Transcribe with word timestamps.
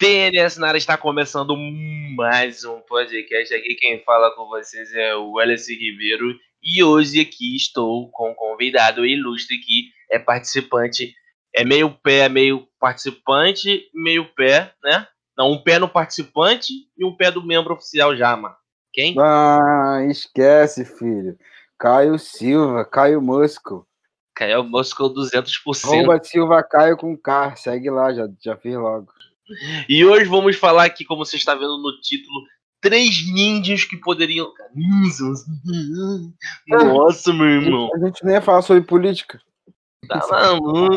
TNS 0.00 0.56
na 0.56 0.68
área 0.68 0.78
está 0.78 0.96
começando 0.96 1.54
mais 2.16 2.64
um 2.64 2.80
podcast. 2.80 3.52
Aqui 3.54 3.74
quem 3.74 4.02
fala 4.02 4.34
com 4.34 4.48
vocês 4.48 4.94
é 4.94 5.14
o 5.14 5.32
Wallace 5.32 5.74
Ribeiro. 5.74 6.34
E 6.62 6.82
hoje 6.82 7.20
aqui 7.20 7.54
estou 7.54 8.10
com 8.10 8.30
um 8.30 8.34
convidado 8.34 9.04
ilustre 9.04 9.58
que 9.58 9.90
é 10.10 10.18
participante. 10.18 11.14
É 11.54 11.66
meio 11.66 11.90
pé, 11.90 12.30
meio 12.30 12.66
participante, 12.80 13.90
meio 13.94 14.24
pé, 14.34 14.72
né? 14.82 15.06
Não, 15.36 15.52
um 15.52 15.62
pé 15.62 15.78
no 15.78 15.86
participante 15.86 16.72
e 16.96 17.04
um 17.04 17.14
pé 17.14 17.30
do 17.30 17.46
membro 17.46 17.74
oficial 17.74 18.16
já, 18.16 18.34
mano. 18.34 18.56
Quem? 18.94 19.14
Ah, 19.18 19.98
esquece, 20.08 20.82
filho. 20.82 21.36
Caio 21.78 22.18
Silva, 22.18 22.86
Caio 22.86 23.20
Mosco. 23.20 23.86
Caio 24.34 24.64
Mosco 24.64 25.10
200%. 25.10 25.92
Arroba 25.92 26.24
Silva 26.24 26.62
Caio 26.62 26.96
com 26.96 27.14
K. 27.18 27.54
Segue 27.56 27.90
lá, 27.90 28.14
já, 28.14 28.26
já 28.42 28.56
fiz 28.56 28.74
logo. 28.74 29.12
E 29.88 30.04
hoje 30.04 30.24
vamos 30.24 30.56
falar 30.56 30.84
aqui, 30.84 31.04
como 31.04 31.24
você 31.24 31.36
está 31.36 31.54
vendo 31.54 31.78
no 31.78 32.00
título, 32.00 32.44
três 32.80 33.26
ninjas 33.32 33.84
que 33.84 33.96
poderiam. 33.96 34.52
Ninjas. 34.74 35.44
Nossa, 36.68 37.32
meu 37.32 37.46
irmão. 37.46 37.90
A 37.94 37.98
gente 37.98 38.24
nem 38.24 38.34
ia 38.34 38.42
falar 38.42 38.62
sobre 38.62 38.82
política. 38.82 39.40
Tá 40.08 40.26
maluco? 40.28 40.96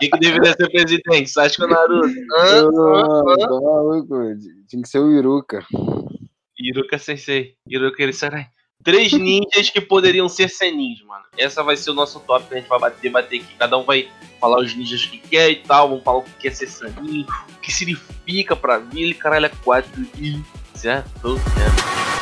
Quem 0.00 0.10
que 0.10 0.18
deveria 0.18 0.52
ser 0.52 0.70
presidente? 0.70 1.28
Sasuke 1.28 1.62
ou 1.62 1.68
Naruto? 1.68 2.08
Ah, 2.32 2.60
ah, 2.60 3.36
tá 3.38 3.48
maluco. 3.48 4.16
Tinha 4.68 4.82
que 4.82 4.88
ser 4.88 5.00
o 5.00 5.12
Iruka. 5.12 5.66
Iruka 6.58 6.98
Sensei. 6.98 7.56
Iruka 7.68 8.02
Erisarai. 8.02 8.46
Três 8.84 9.12
ninjas 9.14 9.70
que 9.70 9.80
poderiam 9.80 10.28
ser 10.28 10.50
senis, 10.50 11.00
mano. 11.02 11.24
Essa 11.38 11.62
vai 11.62 11.74
ser 11.74 11.90
o 11.90 11.94
nosso 11.94 12.20
top 12.20 12.46
que 12.46 12.54
a 12.54 12.58
gente 12.58 12.68
vai 12.68 12.78
bater, 12.78 13.10
bater 13.10 13.40
aqui. 13.40 13.54
Cada 13.58 13.78
um 13.78 13.82
vai 13.82 14.10
falar 14.38 14.60
os 14.60 14.74
ninjas 14.74 15.06
que 15.06 15.16
quer 15.16 15.50
e 15.50 15.56
tal. 15.56 15.88
Vamos 15.88 16.04
falar 16.04 16.18
o 16.18 16.22
que 16.22 16.32
quer 16.38 16.54
ser 16.54 16.68
sanin, 16.68 17.26
o 17.56 17.60
que 17.60 17.72
significa 17.72 18.54
pra 18.54 18.78
mim. 18.78 19.00
Ele, 19.00 19.14
caralho, 19.14 19.46
é 19.46 19.52
quatro 19.64 20.06
e. 20.18 20.38
Certo? 20.74 21.38
Certo. 21.38 22.13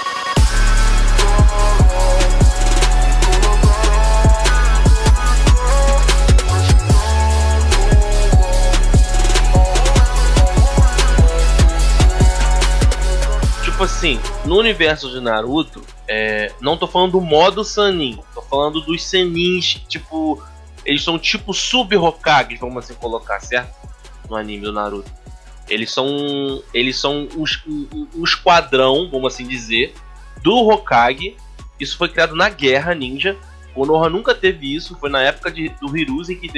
Tipo 13.82 13.84
assim, 13.84 14.20
no 14.44 14.58
universo 14.58 15.10
de 15.10 15.18
Naruto, 15.18 15.82
é, 16.06 16.52
não 16.60 16.76
tô 16.76 16.86
falando 16.86 17.12
do 17.12 17.20
modo 17.20 17.64
Sanin, 17.64 18.20
tô 18.32 18.40
falando 18.42 18.80
dos 18.80 19.04
Senins, 19.04 19.82
tipo, 19.88 20.40
eles 20.84 21.02
são 21.02 21.18
tipo 21.18 21.52
sub-Hokage, 21.52 22.56
vamos 22.56 22.84
assim 22.84 22.94
colocar, 22.94 23.40
certo? 23.40 23.74
No 24.30 24.36
anime 24.36 24.62
do 24.62 24.72
Naruto. 24.72 25.10
Eles 25.68 25.90
são 25.90 26.62
eles 26.72 26.96
são 26.96 27.26
os, 27.36 27.60
um, 27.66 28.22
esquadrão, 28.22 29.08
vamos 29.10 29.34
assim 29.34 29.46
dizer, 29.46 29.94
do 30.42 30.56
Hokage. 30.68 31.36
Isso 31.80 31.96
foi 31.96 32.08
criado 32.08 32.36
na 32.36 32.48
Guerra 32.48 32.94
Ninja. 32.94 33.36
O 33.74 33.84
Noha 33.84 34.08
nunca 34.08 34.32
teve 34.32 34.72
isso, 34.72 34.96
foi 35.00 35.10
na 35.10 35.22
época 35.22 35.50
de, 35.50 35.70
do 35.80 35.96
Hiruzen 35.96 36.36
que 36.36 36.48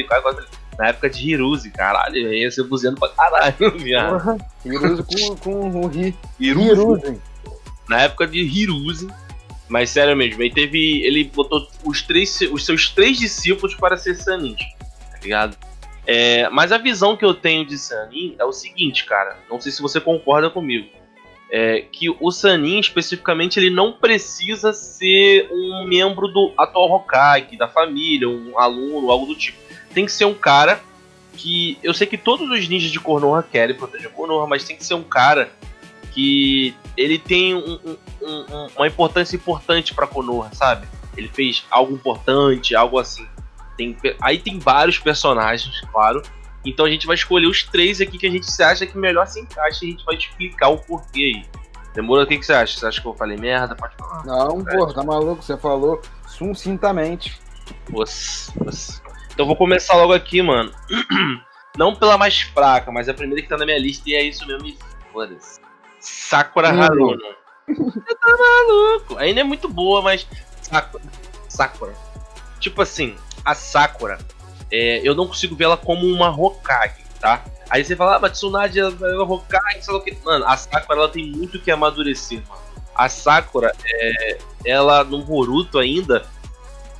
na 0.78 0.88
época 0.88 1.08
de 1.08 1.30
Hiruzen, 1.30 1.70
caralho, 1.70 2.32
ia 2.32 2.50
ser 2.50 2.64
buzendo 2.64 2.98
pra 2.98 3.08
caralho, 3.08 3.70
viado. 3.78 4.40
Hiruzen 4.64 5.36
com, 5.36 5.70
com 5.70 5.86
o 5.86 5.90
Hi. 5.92 6.14
Hiruzen. 6.38 7.20
Na 7.88 8.02
época 8.02 8.26
de 8.26 8.40
Hiruzen. 8.40 9.08
Mas 9.68 9.90
sério 9.90 10.14
mesmo, 10.14 10.42
ele 10.42 10.52
teve. 10.52 11.02
Ele 11.04 11.24
botou 11.24 11.66
os, 11.84 12.02
três, 12.02 12.38
os 12.52 12.66
seus 12.66 12.90
três 12.90 13.18
discípulos 13.18 13.74
para 13.74 13.96
ser 13.96 14.14
Sanin, 14.14 14.54
tá 14.54 15.18
ligado? 15.22 15.56
É, 16.06 16.48
mas 16.50 16.70
a 16.70 16.76
visão 16.76 17.16
que 17.16 17.24
eu 17.24 17.32
tenho 17.32 17.64
de 17.64 17.78
Sanin 17.78 18.36
é 18.38 18.44
o 18.44 18.52
seguinte, 18.52 19.06
cara. 19.06 19.38
Não 19.50 19.58
sei 19.60 19.72
se 19.72 19.80
você 19.80 20.00
concorda 20.00 20.50
comigo. 20.50 20.86
É, 21.50 21.82
que 21.90 22.10
o 22.10 22.30
Sanin, 22.30 22.78
especificamente, 22.78 23.58
ele 23.58 23.70
não 23.70 23.92
precisa 23.92 24.72
ser 24.72 25.48
um 25.50 25.86
membro 25.86 26.28
do 26.28 26.52
atual 26.58 26.90
Hokage, 26.90 27.56
da 27.56 27.68
família, 27.68 28.28
um 28.28 28.58
aluno, 28.58 29.10
algo 29.10 29.26
do 29.26 29.34
tipo 29.34 29.63
tem 29.94 30.04
que 30.04 30.12
ser 30.12 30.24
um 30.24 30.34
cara 30.34 30.80
que. 31.36 31.78
Eu 31.82 31.94
sei 31.94 32.06
que 32.06 32.18
todos 32.18 32.50
os 32.50 32.68
ninjas 32.68 32.90
de 32.90 33.00
Konoha 33.00 33.42
querem 33.42 33.76
proteger 33.76 34.10
Konoha, 34.10 34.46
mas 34.46 34.64
tem 34.64 34.76
que 34.76 34.84
ser 34.84 34.94
um 34.94 35.02
cara 35.02 35.50
que 36.12 36.74
ele 36.96 37.18
tem 37.18 37.54
um, 37.54 37.80
um, 37.84 37.96
um, 38.22 38.68
uma 38.76 38.86
importância 38.86 39.34
importante 39.34 39.94
para 39.94 40.06
Konoha, 40.06 40.50
sabe? 40.52 40.86
Ele 41.16 41.28
fez 41.28 41.64
algo 41.70 41.94
importante, 41.94 42.74
algo 42.74 42.98
assim. 42.98 43.26
Tem, 43.76 43.96
aí 44.20 44.38
tem 44.38 44.58
vários 44.58 44.98
personagens, 44.98 45.80
claro. 45.92 46.22
Então 46.64 46.86
a 46.86 46.90
gente 46.90 47.06
vai 47.06 47.14
escolher 47.14 47.46
os 47.46 47.62
três 47.64 48.00
aqui 48.00 48.16
que 48.16 48.26
a 48.26 48.30
gente 48.30 48.46
acha 48.62 48.86
que 48.86 48.96
melhor 48.96 49.26
se 49.26 49.40
encaixa 49.40 49.84
e 49.84 49.88
a 49.88 49.90
gente 49.90 50.04
vai 50.04 50.16
explicar 50.16 50.68
o 50.68 50.78
porquê 50.78 51.34
aí. 51.36 51.64
Demora, 51.94 52.24
o 52.24 52.26
que, 52.26 52.38
que 52.38 52.46
você 52.46 52.52
acha? 52.52 52.78
Você 52.78 52.86
acha 52.86 53.00
que 53.00 53.06
eu 53.06 53.14
falei 53.14 53.36
merda? 53.36 53.76
Pode 53.76 53.94
falar. 53.96 54.24
Não, 54.24 54.64
pô, 54.64 54.92
tá 54.92 55.04
maluco? 55.04 55.42
Você 55.42 55.56
falou 55.56 56.00
sucintamente. 56.26 57.38
Você, 57.88 58.50
você. 58.58 59.00
Então 59.34 59.46
vou 59.46 59.56
começar 59.56 59.96
logo 59.96 60.12
aqui, 60.12 60.40
mano. 60.40 60.72
Não 61.76 61.94
pela 61.94 62.16
mais 62.16 62.40
fraca, 62.40 62.92
mas 62.92 63.08
é 63.08 63.10
a 63.10 63.14
primeira 63.14 63.42
que 63.42 63.48
tá 63.48 63.56
na 63.56 63.66
minha 63.66 63.78
lista 63.78 64.08
e 64.08 64.14
é 64.14 64.22
isso 64.22 64.46
mesmo. 64.46 64.72
Foda-se. 65.12 65.60
Sakura 65.98 66.72
hum. 66.72 66.80
Haruno. 66.80 67.34
Você 67.66 68.14
tá 68.14 68.36
maluco. 68.36 69.18
Ainda 69.18 69.40
é 69.40 69.44
muito 69.44 69.68
boa, 69.68 70.00
mas. 70.00 70.24
Sakura. 70.62 71.04
Sakura. 71.48 71.94
Tipo 72.60 72.82
assim, 72.82 73.16
a 73.44 73.54
Sakura, 73.54 74.18
é, 74.70 75.00
eu 75.02 75.16
não 75.16 75.26
consigo 75.26 75.56
ver 75.56 75.64
ela 75.64 75.76
como 75.76 76.06
uma 76.06 76.30
Hokage, 76.30 77.02
tá? 77.20 77.44
Aí 77.68 77.84
você 77.84 77.96
fala, 77.96 78.16
ah, 78.16 78.18
mas 78.20 78.32
Tsunade 78.32 78.78
é 78.78 78.84
Hokage, 78.86 79.82
sei 79.82 79.92
lá 79.92 79.98
o 79.98 80.02
que. 80.02 80.16
Mano, 80.24 80.44
a 80.46 80.56
Sakura 80.56 81.00
ela 81.00 81.08
tem 81.08 81.32
muito 81.32 81.58
que 81.58 81.72
amadurecer, 81.72 82.40
mano. 82.48 82.62
A 82.94 83.08
Sakura, 83.08 83.72
é, 83.84 84.38
ela 84.64 85.02
no 85.02 85.24
Boruto 85.24 85.78
ainda, 85.78 86.24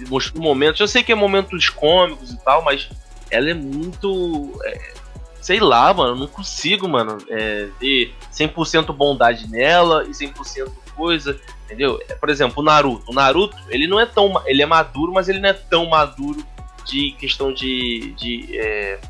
mostrou 0.09 0.43
momentos. 0.43 0.81
Eu 0.81 0.89
sei 0.89 1.03
que 1.03 1.13
é 1.13 1.15
momentos 1.15 1.69
cômicos 1.69 2.31
e 2.31 2.39
tal, 2.45 2.65
mas 2.65 2.89
ela 3.31 3.51
é 3.51 3.55
muito. 3.55 4.61
É, 4.65 4.95
sei 5.41 5.61
lá, 5.61 5.93
mano, 5.93 6.17
não 6.17 6.27
consigo, 6.27 6.89
mano, 6.89 7.19
é, 7.29 7.69
ver 7.81 8.15
100% 8.33 8.93
bondade 8.95 9.51
nela 9.51 10.05
e 10.05 10.11
100% 10.11 10.71
coisa, 10.97 11.39
entendeu? 11.65 12.01
É, 12.09 12.15
por 12.15 12.31
exemplo, 12.31 12.63
o 12.63 12.65
Naruto. 12.65 13.11
O 13.11 13.15
Naruto, 13.15 13.57
ele 13.69 13.87
não 13.87 14.01
é 14.01 14.07
tão. 14.07 14.43
Ele 14.47 14.63
é 14.63 14.67
maduro, 14.67 15.13
mas 15.13 15.29
ele 15.29 15.41
não 15.41 15.49
é 15.49 15.53
tão 15.53 15.87
maduro 15.87 16.45
de 16.87 17.13
questão 17.13 17.53
de. 17.53 18.15
de 18.17 18.59
é, 18.59 19.01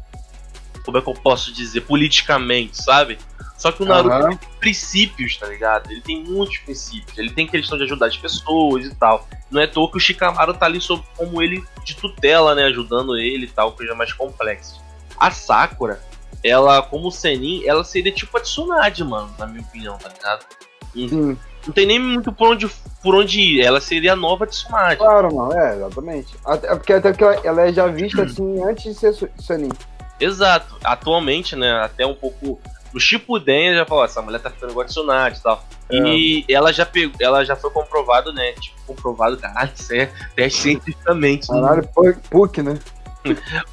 como 0.85 0.99
é 0.99 1.01
que 1.01 1.09
eu 1.09 1.15
posso 1.15 1.53
dizer? 1.53 1.81
Politicamente, 1.83 2.83
sabe? 2.83 3.19
Só 3.57 3.73
que 3.73 3.83
o 3.83 3.87
Naruto 3.87 4.15
uhum. 4.15 4.29
tem 4.29 4.49
princípios, 4.61 5.39
tá 5.39 5.47
ligado? 5.47 5.91
Ele 5.91 6.01
tem 6.03 6.23
muitos 6.23 6.59
princípios. 6.59 7.17
Ele 7.17 7.31
tem 7.31 7.47
questão 7.47 7.79
de 7.79 7.85
ajudar 7.85 8.07
as 8.07 8.17
pessoas 8.17 8.85
e 8.85 8.95
tal. 8.95 9.27
Não 9.51 9.61
é 9.61 9.65
à 9.65 9.69
toa 9.69 9.91
que 9.91 9.97
o 9.97 10.01
Shikamaru 10.01 10.55
tá 10.55 10.67
ali 10.67 10.81
sob, 10.81 11.03
como 11.17 11.41
ele 11.41 11.65
de 11.85 11.97
tutela, 11.97 12.55
né? 12.55 12.65
Ajudando 12.65 13.17
ele 13.17 13.47
e 13.47 13.49
tal, 13.49 13.73
coisa 13.73 13.95
mais 13.95 14.13
complexa. 14.13 14.77
A 15.17 15.31
Sakura, 15.31 16.03
ela, 16.43 16.83
como 16.83 17.11
Senin, 17.11 17.63
ela 17.65 17.85
seria 17.85 18.13
tipo 18.13 18.37
a 18.37 18.41
Tsunade, 18.41 19.03
mano, 19.03 19.33
na 19.39 19.47
minha 19.47 19.63
opinião, 19.63 19.97
tá 19.97 20.11
ligado? 20.11 20.45
Não, 20.95 21.39
não 21.67 21.73
tem 21.73 21.87
nem 21.87 21.99
muito 21.99 22.31
por 22.33 22.51
onde, 22.51 22.69
por 23.03 23.15
onde 23.15 23.41
ir. 23.41 23.61
Ela 23.63 23.81
seria 23.81 24.13
a 24.13 24.17
nova 24.17 24.47
Tsunade. 24.47 24.97
Claro, 24.97 25.35
não, 25.35 25.51
é, 25.53 25.77
exatamente. 25.77 26.35
Até, 26.45 26.69
porque 26.75 26.93
até 26.93 27.13
que 27.13 27.25
ela 27.25 27.63
é 27.63 27.73
já 27.73 27.87
vista 27.87 28.23
assim 28.25 28.63
antes 28.63 28.85
de 28.85 28.95
ser 28.95 29.31
Senin. 29.39 29.71
Exato. 30.21 30.77
Atualmente, 30.83 31.57
né, 31.57 31.73
até 31.83 32.07
um 32.07 32.15
pouco 32.15 32.61
no 32.95 33.01
Shippuden 33.01 33.75
já 33.75 33.85
falou, 33.85 34.05
essa 34.05 34.23
mulher 34.23 34.39
tá 34.39 34.51
ficando 34.51 34.71
igual 34.71 34.85
a 34.85 34.89
Tsunade 34.89 35.39
e 35.39 35.43
tal. 35.43 35.65
É. 35.91 35.97
E 35.97 36.45
ela 36.49 36.73
já, 36.73 36.87
pegou, 36.87 37.17
ela 37.21 37.45
já 37.45 37.57
foi 37.57 37.71
comprovado, 37.71 38.33
né? 38.33 38.53
Tipo, 38.53 38.77
comprovado, 38.87 39.37
caralho, 39.37 39.73
isso 39.75 39.93
é 39.93 40.07
teste 40.37 40.61
cientificamente. 40.61 41.51
Né? 41.51 41.61
Caralho, 41.61 41.89
PUC, 42.31 42.63
né? 42.63 42.79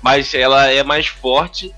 Mas 0.01 0.33
ela 0.33 0.71
é 0.71 0.81
mais 0.81 1.07
forte. 1.07 1.73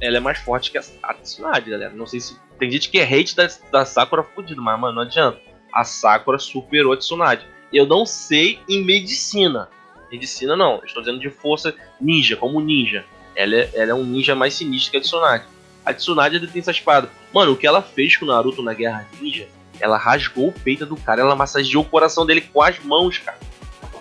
ela 0.00 0.16
é 0.16 0.20
mais 0.20 0.38
forte 0.38 0.70
que 0.70 0.78
a, 0.78 0.82
a 1.02 1.14
Tsunade, 1.14 1.70
galera. 1.70 1.92
Não 1.92 2.06
sei 2.06 2.20
se. 2.20 2.38
Tem 2.58 2.70
gente 2.70 2.88
que 2.88 2.98
é 2.98 3.04
hate 3.04 3.36
da, 3.36 3.48
da 3.70 3.84
Sakura 3.84 4.22
fudido, 4.22 4.62
mas, 4.62 4.80
mano, 4.80 4.94
não 4.94 5.02
adianta. 5.02 5.38
A 5.74 5.84
Sakura 5.84 6.38
superou 6.38 6.94
a 6.94 6.96
Tsunade. 6.96 7.46
Eu 7.70 7.86
não 7.86 8.06
sei 8.06 8.60
em 8.66 8.82
medicina. 8.82 9.68
Medicina 10.10 10.56
não. 10.56 10.82
Estou 10.82 11.02
dizendo 11.02 11.20
de 11.20 11.28
força 11.28 11.74
ninja, 12.00 12.34
como 12.36 12.60
ninja. 12.60 13.04
Ela 13.36 13.54
é, 13.54 13.70
ela 13.74 13.90
é 13.92 13.94
um 13.94 14.04
ninja 14.04 14.34
mais 14.34 14.54
sinistro 14.54 14.90
que 14.90 14.96
a 14.96 15.00
Tsunade 15.00 15.44
a 15.86 15.94
Tsunade 15.94 16.44
tem 16.48 16.60
essa 16.60 16.72
espada. 16.72 17.08
Mano, 17.32 17.52
o 17.52 17.56
que 17.56 17.64
ela 17.64 17.80
fez 17.80 18.16
com 18.16 18.24
o 18.24 18.28
Naruto 18.28 18.60
na 18.60 18.74
Guerra 18.74 19.06
Ninja, 19.20 19.46
ela 19.78 19.96
rasgou 19.96 20.48
o 20.48 20.52
peito 20.52 20.84
do 20.84 20.96
cara, 20.96 21.20
ela 21.20 21.36
massageou 21.36 21.84
o 21.84 21.86
coração 21.86 22.26
dele 22.26 22.40
com 22.40 22.60
as 22.60 22.80
mãos, 22.80 23.18
cara. 23.18 23.38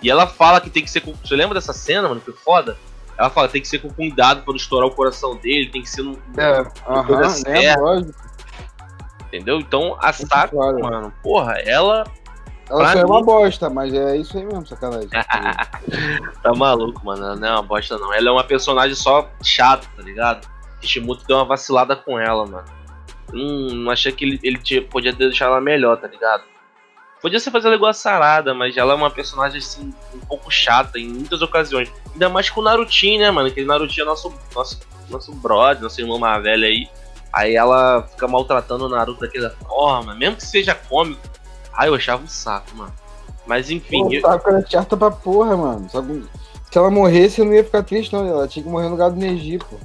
E 0.02 0.10
ela 0.10 0.26
fala 0.26 0.60
que 0.60 0.70
tem 0.70 0.84
que 0.84 0.90
ser 0.90 1.02
com. 1.02 1.14
Você 1.14 1.36
lembra 1.36 1.54
dessa 1.54 1.74
cena, 1.74 2.10
mano? 2.10 2.20
Que 2.20 2.32
foda? 2.32 2.76
Ela 3.18 3.30
fala 3.30 3.48
que 3.48 3.54
tem 3.54 3.62
que 3.62 3.68
ser 3.68 3.80
com 3.80 3.90
cuidado 3.90 4.42
pra 4.42 4.52
não 4.52 4.58
estourar 4.58 4.90
o 4.90 4.92
coração 4.92 5.36
dele, 5.36 5.70
tem 5.70 5.84
que 5.84 5.90
ser 5.90 6.02
no. 6.02 6.20
É, 6.38 6.66
aham, 6.88 7.44
é, 7.46 7.76
lógico. 7.78 8.20
Entendeu? 9.28 9.60
Então 9.60 9.96
a 10.02 10.12
Sakura, 10.12 10.48
claro. 10.48 10.80
mano, 10.80 11.14
porra, 11.22 11.54
ela. 11.60 12.04
Ela 12.70 12.92
só 12.92 13.00
é 13.00 13.06
uma 13.06 13.22
bosta, 13.22 13.70
mas 13.70 13.94
é 13.94 14.18
isso 14.18 14.38
aí 14.38 14.44
mesmo, 14.44 14.66
sacanagem. 14.66 15.10
tá 16.42 16.54
maluco, 16.56 17.06
mano. 17.06 17.24
Ela 17.24 17.36
não 17.36 17.48
é 17.48 17.52
uma 17.52 17.62
bosta, 17.62 17.98
não. 17.98 18.14
Ela 18.14 18.30
é 18.30 18.32
uma 18.32 18.44
personagem 18.44 18.96
só 18.96 19.30
chata, 19.44 19.88
tá 19.96 20.02
ligado? 20.02 20.48
Kishimoto 20.82 21.26
deu 21.28 21.38
uma 21.38 21.46
vacilada 21.46 21.96
com 21.96 22.20
ela, 22.20 22.46
mano. 22.46 22.66
Hum, 23.34 23.68
não 23.72 23.92
achei 23.92 24.12
que 24.12 24.26
ele, 24.26 24.40
ele 24.44 24.58
tinha, 24.58 24.82
podia 24.82 25.12
deixar 25.12 25.46
ela 25.46 25.62
melhor, 25.62 25.98
tá 25.98 26.08
ligado? 26.08 26.44
Podia 27.22 27.40
ser 27.40 27.52
fazer 27.52 27.68
ela 27.68 27.76
igual 27.76 27.90
a 27.90 27.94
Sarada, 27.94 28.54
mas 28.54 28.78
ela 28.78 28.94
é 28.94 28.96
uma 28.96 29.10
personagem 29.10 29.58
assim, 29.58 29.94
um 30.14 30.20
pouco 30.20 30.52
chata 30.52 31.00
em 31.00 31.08
muitas 31.08 31.42
ocasiões. 31.42 31.92
Ainda 32.14 32.30
mais 32.30 32.50
com 32.50 32.62
o 32.62 32.64
Narutinho, 32.64 33.20
né, 33.20 33.32
mano? 33.32 33.48
Aquele 33.48 33.66
Narutinho 33.66 34.04
é 34.04 34.06
nosso, 34.06 34.34
nosso, 34.54 34.80
nosso 35.10 35.34
brother, 35.34 35.82
nosso 35.82 36.00
irmão 36.00 36.20
mais 36.20 36.42
velho 36.44 36.66
aí. 36.66 36.88
Aí 37.34 37.56
ela 37.56 38.04
fica 38.04 38.28
maltratando 38.28 38.86
o 38.86 38.90
Naruto 38.90 39.22
daquela 39.22 39.50
forma, 39.50 40.16
mesmo 40.16 40.38
que 40.38 40.46
seja 40.46 40.74
cômico. 40.74 41.22
Ai, 41.78 41.90
eu 41.90 41.96
achava 41.96 42.24
um 42.24 42.28
saco, 42.28 42.76
mano. 42.76 42.94
Mas 43.46 43.70
enfim. 43.70 44.04
Pô, 44.04 44.14
eu... 44.14 44.22
saco 44.22 44.50
era 44.50 44.66
chata 44.68 44.98
pra 44.98 45.12
porra, 45.12 45.56
mano. 45.56 45.90
Se 45.90 46.78
ela 46.78 46.90
morresse, 46.90 47.40
eu 47.40 47.46
não 47.46 47.54
ia 47.54 47.64
ficar 47.64 47.84
triste, 47.84 48.14
não. 48.14 48.28
Ela 48.28 48.48
tinha 48.48 48.64
que 48.64 48.70
morrer 48.70 48.86
no 48.86 48.92
lugar 48.92 49.10
do 49.10 49.18
Neji, 49.18 49.60
pô. 49.60 49.78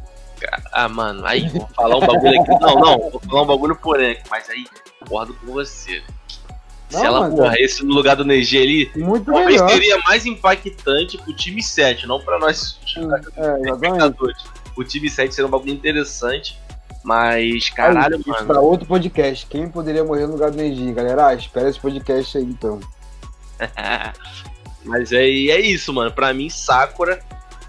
Ah, 0.72 0.88
mano, 0.88 1.24
aí 1.26 1.48
vou 1.48 1.68
falar 1.74 1.96
um 1.96 2.00
bagulho 2.00 2.40
aqui. 2.40 2.50
Não, 2.60 2.74
não, 2.76 3.10
vou 3.10 3.20
falar 3.20 3.42
um 3.42 3.46
bagulho 3.46 3.76
porém, 3.76 4.18
mas 4.30 4.48
aí 4.48 4.64
concordo 4.98 5.34
com 5.34 5.52
você. 5.52 6.02
Se 6.88 6.96
não, 6.96 7.04
ela 7.04 7.28
morresse 7.28 7.84
no 7.84 7.94
lugar 7.94 8.16
do 8.16 8.24
Neji 8.24 8.58
ali, 8.58 8.92
Muito 8.96 9.26
talvez 9.26 9.60
melhor. 9.60 9.70
seria 9.70 9.98
mais 9.98 10.26
impactante 10.26 11.18
pro 11.18 11.32
time 11.32 11.62
7, 11.62 12.06
não 12.06 12.20
pra 12.20 12.38
nós 12.38 12.80
é, 13.36 14.10
O 14.76 14.82
time 14.82 15.08
7 15.08 15.32
seria 15.32 15.46
um 15.46 15.50
bagulho 15.50 15.72
interessante. 15.72 16.58
Mas, 17.02 17.70
caralho, 17.70 18.16
aí, 18.16 18.22
mano. 18.26 18.46
Pra 18.46 18.60
outro 18.60 18.86
podcast, 18.86 19.46
quem 19.46 19.68
poderia 19.68 20.04
morrer 20.04 20.26
no 20.26 20.32
lugar 20.32 20.50
do 20.50 20.56
Neji, 20.56 20.92
galera? 20.92 21.28
Ah, 21.28 21.34
espera 21.34 21.68
esse 21.68 21.80
podcast 21.80 22.36
aí 22.36 22.44
então. 22.44 22.78
mas 24.84 25.12
é, 25.12 25.24
é 25.24 25.60
isso, 25.60 25.92
mano. 25.92 26.12
Pra 26.12 26.34
mim, 26.34 26.50
Sakura 26.50 27.20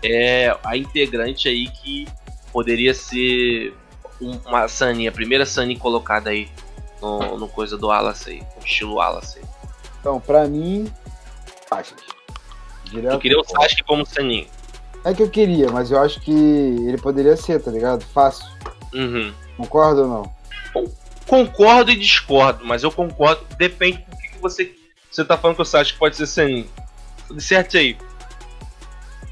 é 0.03 0.55
a 0.63 0.75
integrante 0.75 1.47
aí 1.47 1.69
que 1.69 2.07
poderia 2.51 2.93
ser 2.93 3.73
uma 4.19 4.67
Sunny, 4.67 5.07
a 5.07 5.11
primeira 5.11 5.45
Sunny 5.45 5.77
colocada 5.77 6.29
aí 6.29 6.49
no, 7.01 7.37
no 7.37 7.47
coisa 7.47 7.77
do 7.77 7.87
Wallace 7.87 8.29
aí, 8.29 8.43
no 8.57 8.65
estilo 8.65 8.95
Wallace 8.95 9.39
aí. 9.39 9.45
Então, 9.99 10.19
pra 10.19 10.47
mim, 10.47 10.91
Sasuke. 11.67 12.03
Direto 12.85 13.13
eu 13.13 13.19
queria 13.19 13.39
o 13.39 13.43
Sasuke 13.43 13.83
como 13.83 14.05
Sunny. 14.05 14.47
É 15.03 15.13
que 15.13 15.23
eu 15.23 15.29
queria, 15.29 15.69
mas 15.71 15.89
eu 15.89 15.99
acho 15.99 16.19
que 16.19 16.31
ele 16.31 16.97
poderia 16.97 17.35
ser, 17.35 17.61
tá 17.61 17.71
ligado? 17.71 18.03
Fácil. 18.05 18.45
Uhum. 18.93 19.33
Concorda 19.57 20.01
ou 20.01 20.07
não? 20.07 20.87
Concordo 21.27 21.91
e 21.91 21.95
discordo, 21.95 22.65
mas 22.65 22.83
eu 22.83 22.91
concordo. 22.91 23.45
Depende 23.57 23.99
do 23.99 24.17
que, 24.17 24.37
você. 24.39 24.75
Você 25.09 25.25
tá 25.25 25.37
falando 25.37 25.57
que 25.57 25.61
o 25.61 25.65
Sasuke 25.65 25.99
pode 25.99 26.15
ser 26.15 26.25
Sunny. 26.25 26.69
Certo 27.37 27.77
aí. 27.77 27.97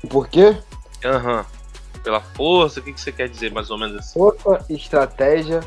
Por 0.09 0.27
quê? 0.27 0.57
Aham. 1.03 1.39
Uhum 1.39 1.59
pela 2.03 2.21
força? 2.21 2.79
O 2.79 2.83
que, 2.83 2.93
que 2.93 3.01
você 3.01 3.11
quer 3.11 3.29
dizer, 3.29 3.51
mais 3.51 3.69
ou 3.69 3.77
menos 3.77 3.97
assim? 3.97 4.19
Força 4.19 4.65
estratégia. 4.69 5.59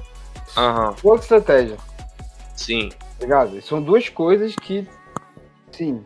Aham. 0.57 0.95
Força 0.95 1.23
e 1.23 1.39
estratégia. 1.39 1.77
Sim. 2.57 2.89
Tá 2.89 3.25
ligado? 3.25 3.63
São 3.63 3.83
duas 3.83 4.09
coisas 4.09 4.55
que, 4.57 4.87
sim, 5.71 6.05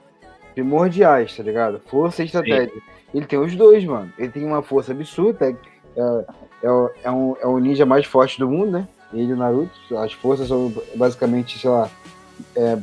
primordiais, 0.55 1.37
tá 1.37 1.43
ligado? 1.43 1.81
Força 1.89 2.23
e 2.23 2.27
estratégia. 2.27 2.73
Sim. 2.75 2.83
Ele 3.15 3.27
tem 3.27 3.39
os 3.39 3.55
dois, 3.57 3.85
mano. 3.85 4.13
Ele 4.19 4.31
tem 4.31 4.45
uma 4.45 4.63
força 4.63 4.93
absurda. 4.93 5.49
É, 5.49 6.27
é, 6.63 6.67
é, 6.67 6.91
é, 7.05 7.11
um, 7.11 7.37
é 7.41 7.47
o 7.47 7.59
ninja 7.59 7.87
mais 7.87 8.07
forte 8.07 8.39
do 8.39 8.49
mundo, 8.49 8.73
né? 8.73 8.89
Ele 9.13 9.31
e 9.31 9.33
o 9.33 9.37
Naruto. 9.37 9.71
As 9.99 10.13
forças 10.13 10.49
são 10.49 10.73
basicamente, 10.95 11.59
sei 11.59 11.71
lá, 11.71 11.89
é, 12.55 12.77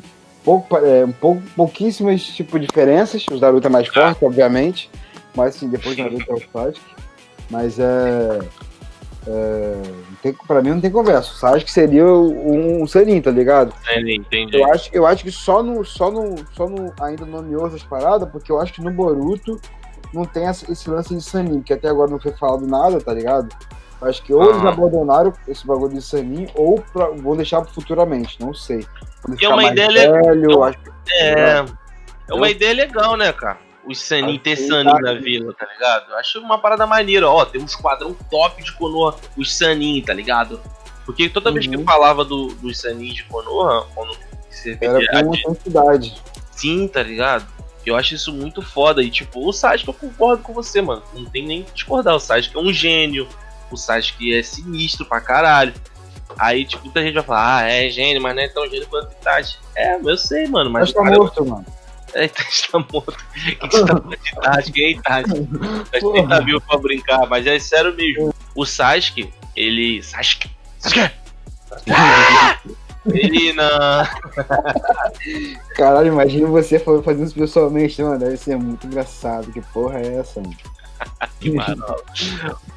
pouco, 0.43 0.77
é, 0.77 1.05
pouco, 1.19 1.41
pouquíssimas 1.55 2.23
tipo, 2.23 2.59
diferenças. 2.59 3.25
O 3.27 3.37
Naruto 3.37 3.67
é 3.67 3.69
mais 3.69 3.87
forte, 3.87 4.23
obviamente. 4.23 4.89
Mas 5.35 5.55
sim, 5.55 5.67
depois 5.67 5.97
o 5.97 6.01
Naruto 6.01 6.31
é 6.31 6.33
o 6.33 6.39
Sasuke. 6.51 6.81
Mas 7.49 7.79
é. 7.79 8.39
é 9.27 9.81
tem, 10.23 10.33
pra 10.47 10.61
mim 10.61 10.69
não 10.69 10.81
tem 10.81 10.89
conversa. 10.89 11.47
Acho 11.49 11.65
que 11.65 11.71
seria 11.71 12.05
um, 12.05 12.81
um 12.83 12.87
selinho, 12.87 13.21
tá 13.21 13.29
ligado? 13.29 13.73
Entendi, 13.91 14.15
entendi. 14.15 14.57
Eu 14.57 14.71
acho, 14.71 14.89
eu 14.93 15.05
acho 15.05 15.23
que 15.23 15.31
só 15.31 15.61
no, 15.61 15.83
só 15.83 16.09
no, 16.09 16.35
só 16.53 16.69
no 16.69 16.93
ainda 17.01 17.25
nomeou 17.25 17.67
essas 17.67 17.83
paradas, 17.83 18.29
porque 18.29 18.49
eu 18.49 18.59
acho 18.61 18.73
que 18.73 18.81
no 18.81 18.89
Boruto 18.89 19.59
não 20.13 20.25
tem 20.25 20.45
esse 20.47 20.89
lance 20.89 21.15
de 21.15 21.21
Sanin, 21.21 21.61
que 21.61 21.73
até 21.73 21.89
agora 21.89 22.09
não 22.11 22.19
foi 22.19 22.31
falado 22.33 22.65
nada, 22.67 22.99
tá 23.01 23.13
ligado? 23.13 23.49
Acho 24.01 24.21
que 24.23 24.33
ou 24.33 24.49
eles 24.49 24.65
abandonaram 24.65 25.33
esse 25.47 25.65
bagulho 25.65 25.93
de 25.93 26.01
Sanin, 26.01 26.47
ou 26.55 26.81
pra, 26.81 27.07
vão 27.09 27.35
deixar 27.35 27.63
futuramente, 27.65 28.37
não 28.39 28.53
sei. 28.53 28.85
é 29.41 29.47
uma 29.47 29.63
ideia 29.63 29.89
legal. 29.89 30.69
É, 31.09 31.65
é 32.29 32.33
uma 32.33 32.49
ideia 32.49 32.73
legal, 32.73 33.15
né, 33.15 33.31
cara? 33.31 33.59
os 33.85 33.99
Sanin 33.99 34.39
ter 34.39 34.55
Sanin 34.55 34.93
na 35.01 35.13
vila, 35.13 35.53
tá 35.53 35.67
ligado? 35.71 36.13
Acho 36.15 36.39
uma 36.39 36.57
parada 36.57 36.87
maneira, 36.87 37.29
ó, 37.29 37.45
tem 37.45 37.61
um 37.61 37.65
esquadrão 37.65 38.15
top 38.31 38.63
de 38.63 38.71
Konoha, 38.73 39.15
os 39.37 39.55
Sanin, 39.55 40.01
tá 40.01 40.13
ligado? 40.13 40.61
Porque 41.05 41.27
toda 41.29 41.49
uhum. 41.49 41.55
vez 41.55 41.67
que 41.67 41.75
eu 41.75 41.79
uhum. 41.79 41.85
falava 41.85 42.23
do, 42.23 42.47
dos 42.55 42.79
Sanin 42.79 43.13
de 43.13 43.23
Konoha, 43.25 43.85
quando 43.93 44.15
você 44.49 44.77
Era 44.79 45.23
com 45.23 45.35
intensidade. 45.35 46.21
Sim, 46.51 46.87
tá 46.87 47.03
ligado? 47.03 47.45
Eu 47.85 47.95
acho 47.95 48.15
isso 48.15 48.31
muito 48.33 48.61
foda. 48.61 49.01
E 49.03 49.09
tipo, 49.09 49.47
o 49.47 49.51
Sasuke 49.51 49.87
eu 49.87 49.93
concordo 49.93 50.43
com 50.43 50.53
você, 50.53 50.81
mano. 50.81 51.03
Não 51.13 51.25
tem 51.25 51.45
nem 51.45 51.63
que 51.63 51.73
discordar. 51.73 52.15
O 52.15 52.19
Sasuke 52.19 52.55
é 52.55 52.59
um 52.59 52.71
gênio. 52.71 53.27
O 53.71 53.77
Sasuke 53.77 54.33
é 54.33 54.41
sinistro 54.41 55.05
pra 55.05 55.19
caralho. 55.19 55.73
Aí, 56.37 56.65
tipo, 56.65 56.83
muita 56.83 57.01
gente 57.01 57.13
vai 57.13 57.23
falar, 57.23 57.57
ah, 57.57 57.69
é 57.69 57.89
gênio, 57.89 58.21
mas 58.21 58.35
não 58.35 58.41
é 58.41 58.47
tão 58.47 58.67
gênio 58.67 58.87
quanto 58.87 59.11
Itachi. 59.11 59.57
É, 59.75 59.99
eu 60.03 60.17
sei, 60.17 60.47
mano. 60.47 60.69
Mas, 60.69 60.93
mas 60.93 60.93
tá 60.93 61.03
morto, 61.17 61.45
mano. 61.45 61.65
É, 62.15 62.25
está 62.25 62.77
morto. 62.77 63.17
O 63.63 63.67
que 63.67 63.79
tá 63.79 63.87
falando 63.87 64.15
de 64.15 64.29
Sasuke? 64.29 64.83
É 64.83 64.91
Itachi. 64.91 65.31
A 65.91 65.99
gente 65.99 66.27
tá 66.27 66.39
viu 66.41 66.61
pra 66.61 66.77
brincar, 66.77 67.27
mas 67.27 67.47
é 67.47 67.57
sério 67.57 67.95
mesmo. 67.95 68.33
O 68.55 68.65
Sasuke, 68.65 69.33
ele. 69.55 70.01
Sasuke! 70.03 70.49
Sasuke! 70.77 71.11
Ele 73.05 73.53
na. 73.53 74.09
Caralho, 75.75 76.07
imagina 76.07 76.47
você 76.47 76.79
fazendo 76.79 77.25
isso 77.25 77.35
pessoalmente, 77.35 78.01
mano. 78.01 78.19
Deve 78.19 78.37
ser 78.37 78.57
muito 78.57 78.87
engraçado. 78.87 79.51
Que 79.51 79.61
porra 79.61 79.99
é 79.99 80.15
essa, 80.19 80.41
mano? 80.41 80.55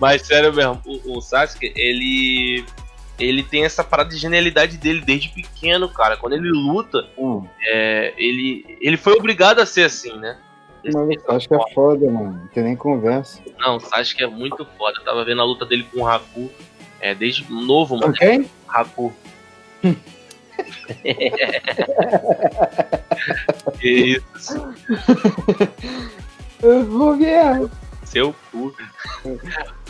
Mas 0.01 0.23
sério 0.23 0.53
mesmo, 0.53 0.81
o, 0.85 1.19
o 1.19 1.21
Sasuke, 1.21 1.73
ele 1.77 2.65
ele 3.19 3.43
tem 3.43 3.65
essa 3.65 3.83
parada 3.83 4.11
de 4.11 4.17
genialidade 4.17 4.77
dele 4.77 5.01
desde 5.01 5.29
pequeno, 5.31 5.89
cara. 5.89 6.17
Quando 6.17 6.35
ele 6.35 6.51
luta, 6.51 7.09
hum. 7.17 7.47
é, 7.63 8.13
ele, 8.17 8.77
ele 8.81 8.97
foi 8.97 9.15
obrigado 9.15 9.61
a 9.61 9.67
ser 9.67 9.85
assim, 9.85 10.15
né? 10.19 10.37
Mano, 10.93 11.11
acho 11.29 11.49
que 11.49 11.55
é 11.55 11.73
foda, 11.73 12.11
mano. 12.11 12.41
Não 12.41 12.47
tem 12.49 12.63
nem 12.63 12.77
conversa. 12.77 13.41
Não, 13.59 13.79
acho 13.93 14.17
que 14.17 14.23
é 14.23 14.27
muito 14.27 14.67
foda. 14.77 14.99
Eu 14.99 15.05
tava 15.05 15.25
vendo 15.25 15.41
a 15.41 15.45
luta 15.45 15.65
dele 15.65 15.87
com 15.93 16.03
o 16.03 16.07
Haku. 16.07 16.51
É, 17.01 17.15
desde 17.15 17.51
novo, 17.51 17.97
mano. 17.97 18.13
Quem? 18.13 18.49
Haku. 18.69 19.13
que 23.79 24.21
isso? 24.35 24.75
Eu 26.63 26.85
vou. 26.85 27.17
Seu 28.05 28.35
cu. 28.51 28.75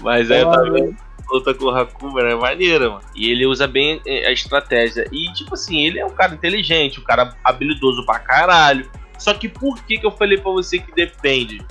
Mas 0.02 0.30
aí 0.30 0.40
eu 0.40 0.50
tava 0.50 0.70
vendo 0.70 0.96
luta 1.30 1.54
com 1.54 1.66
o 1.66 1.70
Hakuma 1.70 2.20
é 2.22 2.34
maneira, 2.34 2.90
mano. 2.90 3.04
E 3.14 3.30
ele 3.30 3.46
usa 3.46 3.66
bem 3.66 4.00
é, 4.06 4.26
a 4.26 4.32
estratégia. 4.32 5.06
E, 5.12 5.32
tipo 5.32 5.54
assim, 5.54 5.84
ele 5.84 5.98
é 5.98 6.06
um 6.06 6.10
cara 6.10 6.34
inteligente, 6.34 7.00
um 7.00 7.04
cara 7.04 7.36
habilidoso 7.44 8.04
pra 8.06 8.18
caralho. 8.18 8.90
Só 9.18 9.34
que 9.34 9.48
por 9.48 9.82
que, 9.84 9.98
que 9.98 10.06
eu 10.06 10.10
falei 10.10 10.38
pra 10.38 10.52
você 10.52 10.78
que 10.78 10.92
depende? 10.92 11.64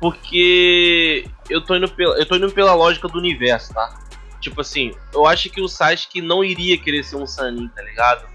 Porque 0.00 1.26
eu 1.48 1.60
tô 1.60 1.76
indo 1.76 1.88
pela, 1.88 2.18
eu 2.18 2.26
tô 2.26 2.36
indo 2.36 2.50
pela 2.50 2.74
lógica 2.74 3.08
do 3.08 3.18
universo, 3.18 3.72
tá? 3.72 3.98
Tipo 4.40 4.60
assim, 4.60 4.92
eu 5.12 5.26
acho 5.26 5.50
que 5.50 5.60
o 5.60 5.68
Sasuke 5.68 6.20
não 6.20 6.44
iria 6.44 6.78
querer 6.78 7.02
ser 7.02 7.16
um 7.16 7.26
Sanin, 7.26 7.68
tá 7.68 7.82
ligado? 7.82 8.26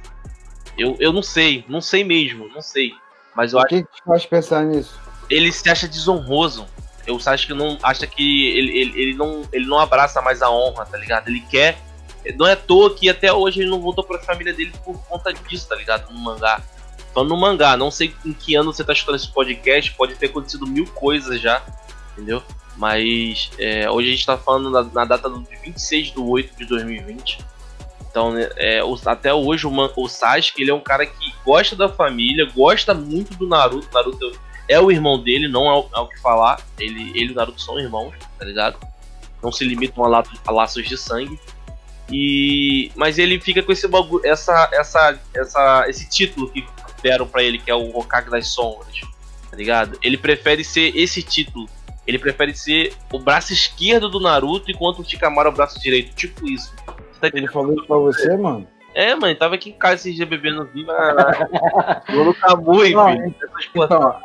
Eu, 0.77 0.96
eu 1.00 1.13
não 1.13 1.24
sei, 1.24 1.63
não 1.68 1.82
sei 1.82 2.03
mesmo, 2.03 2.48
não 2.50 2.62
sei. 2.62 2.94
Mas 3.36 3.53
eu 3.53 3.60
o 3.60 3.62
acho. 3.62 3.70
que 3.70 3.84
te 3.84 4.03
faz 4.06 4.25
pensar 4.25 4.63
nisso? 4.65 5.00
Ele 5.30 5.51
se 5.51 5.70
acha 5.70 5.88
desonroso 5.88 6.68
eu 7.06 7.20
acho 7.25 7.48
que 7.48 7.53
não 7.53 7.77
acha 7.84 8.08
que 8.08 8.50
ele, 8.58 8.77
ele, 8.77 9.01
ele, 9.01 9.13
não, 9.13 9.44
ele 9.51 9.65
não 9.65 9.80
abraça 9.80 10.22
mais 10.22 10.42
a 10.42 10.50
honra, 10.50 10.86
tá 10.86 10.98
ligado? 10.98 11.27
Ele 11.27 11.42
quer. 11.42 11.77
Não 12.38 12.48
é 12.48 12.53
à 12.53 12.56
toa 12.56 12.96
que 12.96 13.10
até 13.10 13.32
hoje 13.34 13.60
ele 13.60 13.70
não 13.70 13.82
voltou 13.82 14.03
pra 14.03 14.20
família 14.20 14.53
dele 14.53 14.72
por 14.86 14.98
conta 15.06 15.34
disso, 15.34 15.68
tá 15.68 15.75
ligado? 15.75 16.12
No 16.12 16.20
mangá. 16.20 16.62
Falando 17.13 17.30
no 17.30 17.38
mangá, 17.38 17.75
não 17.75 17.92
sei 17.92 18.15
em 18.25 18.34
que 18.34 18.56
ano 18.56 18.72
você 18.72 18.84
tá 18.84 18.94
escutando 18.94 19.18
esse 19.18 19.32
podcast, 19.32 19.92
pode 19.92 20.15
ter 20.15 20.27
acontecido 20.27 20.65
mil 20.65 20.88
coisas 20.88 21.39
já, 21.39 21.62
entendeu? 22.13 22.42
Mas 22.77 23.51
é, 23.60 23.89
hoje 23.92 24.08
a 24.08 24.12
gente 24.12 24.25
tá 24.25 24.38
falando 24.38 24.70
na, 24.70 24.84
na, 24.84 25.06
data 25.06 25.30
do 25.30 25.46
26 25.62 26.13
de 26.13 26.20
8 26.20 26.58
de 26.58 26.65
2020. 26.65 27.39
Então, 28.13 28.32
né, 28.32 28.48
é, 28.58 28.84
o, 28.84 28.96
até 29.08 29.34
hoje 29.34 29.65
o, 29.65 29.72
o 29.72 30.08
Sasuke 30.08 30.62
ele 30.62 30.70
é 30.70 30.74
um 30.74 30.79
cara 30.79 31.03
que 31.03 31.34
gosta 31.43 31.75
da 31.75 31.89
família, 31.89 32.48
gosta 32.55 32.93
muito 32.93 33.36
do 33.36 33.48
Naruto. 33.48 33.89
Naruto 33.91 34.39
é 34.70 34.79
o 34.79 34.91
irmão 34.91 35.17
dele, 35.17 35.48
não 35.48 35.65
é 35.65 35.79
o, 35.79 35.89
é 35.96 36.00
o 36.00 36.08
que 36.08 36.22
falar. 36.22 36.62
Ele, 36.77 37.10
ele 37.15 37.29
e 37.29 37.32
o 37.32 37.34
Naruto 37.34 37.60
são 37.60 37.79
irmãos, 37.79 38.13
tá 38.38 38.46
ligado? 38.46 38.77
Não 39.41 39.51
se 39.51 39.65
limitam 39.65 40.05
a, 40.05 40.08
laço, 40.08 40.32
a 40.46 40.51
laços 40.51 40.88
de 40.88 40.96
sangue. 40.96 41.39
E 42.08 42.91
mas 42.96 43.17
ele 43.17 43.41
fica 43.41 43.63
com 43.63 43.72
esse 43.72 43.88
bagulho, 43.88 44.24
essa, 44.24 44.70
essa, 44.72 45.20
essa, 45.34 45.89
esse 45.89 46.08
título 46.08 46.51
que 46.51 46.63
deram 47.01 47.27
para 47.27 47.41
ele, 47.41 47.58
que 47.58 47.72
é 47.72 47.75
o 47.75 47.98
Hokage 47.98 48.29
das 48.29 48.50
Sombras, 48.50 49.01
tá 49.50 49.58
ligado? 49.58 49.98
Ele 50.03 50.17
prefere 50.17 50.63
ser 50.63 50.96
esse 50.96 51.24
título 51.24 51.67
ele 52.05 52.20
prefere 52.20 52.53
ser 52.53 52.93
o 53.12 53.17
braço 53.17 53.53
esquerdo 53.53 54.10
do 54.10 54.20
Naruto 54.20 54.70
enquanto 54.70 55.00
o 55.00 55.05
Shikamaru 55.05 55.50
é 55.50 55.51
o 55.51 55.55
braço 55.55 55.79
direito. 55.79 56.13
Tipo 56.13 56.48
isso. 56.50 56.74
Tá 57.24 57.38
ele 57.38 57.48
falou 57.48 57.74
isso 57.74 57.86
pra 57.86 57.96
você, 57.96 58.36
mano? 58.36 58.68
É, 58.94 59.15
mano, 59.15 59.34
tava 59.36 59.56
aqui 59.56 59.70
em 59.70 59.77
casa 59.77 59.96
esses 59.96 60.15
dias 60.15 60.27
bebendo 60.27 60.65
vinho. 60.65 60.88
Não 62.10 62.34
tá 62.34 62.56
muito, 62.56 63.00
então, 63.74 64.22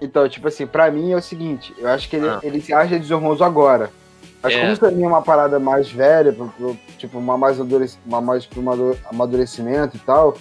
então, 0.00 0.28
tipo 0.28 0.48
assim, 0.48 0.66
pra 0.66 0.90
mim 0.90 1.12
é 1.12 1.16
o 1.16 1.22
seguinte, 1.22 1.74
eu 1.76 1.88
acho 1.88 2.08
que 2.08 2.16
ele, 2.16 2.28
ah. 2.28 2.40
ele 2.42 2.60
se 2.60 2.72
acha 2.72 2.98
desonroso 2.98 3.44
agora. 3.44 3.90
Mas 4.42 4.54
é. 4.54 4.60
como 4.60 4.78
pra 4.78 4.90
mim 4.90 5.02
é 5.02 5.06
uma 5.06 5.20
parada 5.20 5.58
mais 5.58 5.90
velha, 5.90 6.32
pro, 6.32 6.48
pro, 6.48 6.78
tipo, 6.96 7.18
uma 7.18 7.36
mais, 7.36 7.58
uma 7.58 8.20
mais 8.20 8.46
pro 8.46 8.96
amadurecimento 9.10 9.96
e 9.96 10.00
tal, 10.00 10.36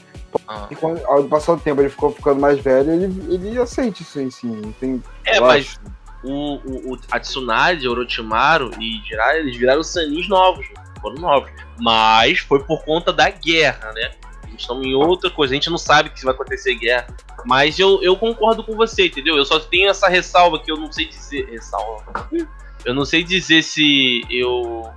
ah. 0.47 0.67
e 0.71 0.75
quando, 0.75 1.03
ao 1.05 1.25
passar 1.25 1.53
o 1.53 1.59
tempo 1.59 1.81
ele 1.81 1.89
ficou 1.89 2.11
ficando 2.11 2.39
mais 2.39 2.59
velho, 2.59 2.91
ele, 2.91 3.33
ele 3.33 3.59
aceita 3.59 4.01
isso 4.01 4.19
em 4.19 4.31
si. 4.31 4.47
Não 4.47 4.71
tem, 4.71 5.03
é, 5.25 5.39
mas 5.41 5.77
o, 6.23 6.55
o, 6.55 6.93
o, 6.93 6.99
a 7.11 7.19
Tsunade, 7.19 7.87
Orochimaru 7.87 8.71
e 8.79 9.01
Jiraiya, 9.05 9.41
eles 9.41 9.57
viraram 9.57 9.83
Sanins 9.83 10.29
novos, 10.29 10.65
foram 10.99 11.15
novos. 11.15 11.51
Mas 11.79 12.39
foi 12.39 12.63
por 12.63 12.83
conta 12.83 13.11
da 13.13 13.29
guerra, 13.29 13.91
né? 13.93 14.11
Eles 14.47 14.61
estão 14.61 14.81
em 14.83 14.95
outra 14.95 15.29
coisa, 15.29 15.53
a 15.53 15.55
gente 15.55 15.69
não 15.69 15.77
sabe 15.77 16.09
que 16.09 16.23
vai 16.23 16.33
acontecer 16.33 16.75
guerra. 16.75 17.07
Mas 17.45 17.77
eu, 17.79 18.01
eu 18.01 18.15
concordo 18.15 18.63
com 18.63 18.75
você, 18.75 19.07
entendeu? 19.07 19.37
Eu 19.37 19.45
só 19.45 19.59
tenho 19.59 19.89
essa 19.89 20.07
ressalva 20.07 20.59
que 20.59 20.71
eu 20.71 20.77
não 20.77 20.91
sei 20.91 21.05
dizer. 21.05 21.47
Ressalva. 21.49 22.29
Eu 22.83 22.93
não 22.93 23.05
sei 23.05 23.23
dizer 23.23 23.63
se 23.63 24.21
eu. 24.29 24.89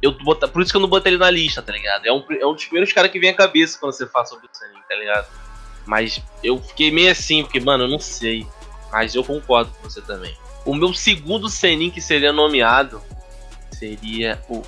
eu 0.00 0.12
botar, 0.12 0.48
por 0.48 0.62
isso 0.62 0.70
que 0.70 0.76
eu 0.76 0.80
não 0.80 0.88
botei 0.88 1.12
ele 1.12 1.18
na 1.18 1.30
lista, 1.30 1.62
tá 1.62 1.72
ligado? 1.72 2.06
É 2.06 2.12
um, 2.12 2.24
é 2.40 2.46
um 2.46 2.54
dos 2.54 2.64
primeiros 2.64 2.92
caras 2.92 3.10
que 3.10 3.18
vem 3.18 3.30
à 3.30 3.34
cabeça 3.34 3.78
quando 3.78 3.92
você 3.92 4.06
fala 4.06 4.26
sobre 4.26 4.46
o 4.46 4.48
Sanin, 4.52 4.80
tá 4.88 4.94
ligado? 4.94 5.26
Mas 5.84 6.22
eu 6.42 6.58
fiquei 6.58 6.90
meio 6.90 7.10
assim, 7.10 7.42
porque, 7.42 7.60
mano, 7.60 7.84
eu 7.84 7.88
não 7.88 8.00
sei. 8.00 8.46
Mas 8.90 9.14
eu 9.14 9.22
concordo 9.22 9.70
com 9.72 9.88
você 9.88 10.00
também. 10.00 10.36
O 10.64 10.74
meu 10.74 10.92
segundo 10.92 11.48
Senin 11.48 11.90
que 11.90 12.00
seria 12.00 12.32
nomeado 12.32 13.00
seria 13.72 14.42
o. 14.48 14.62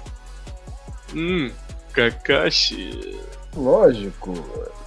Hum, 1.15 1.51
Kakashi. 1.93 3.19
Lógico. 3.57 4.35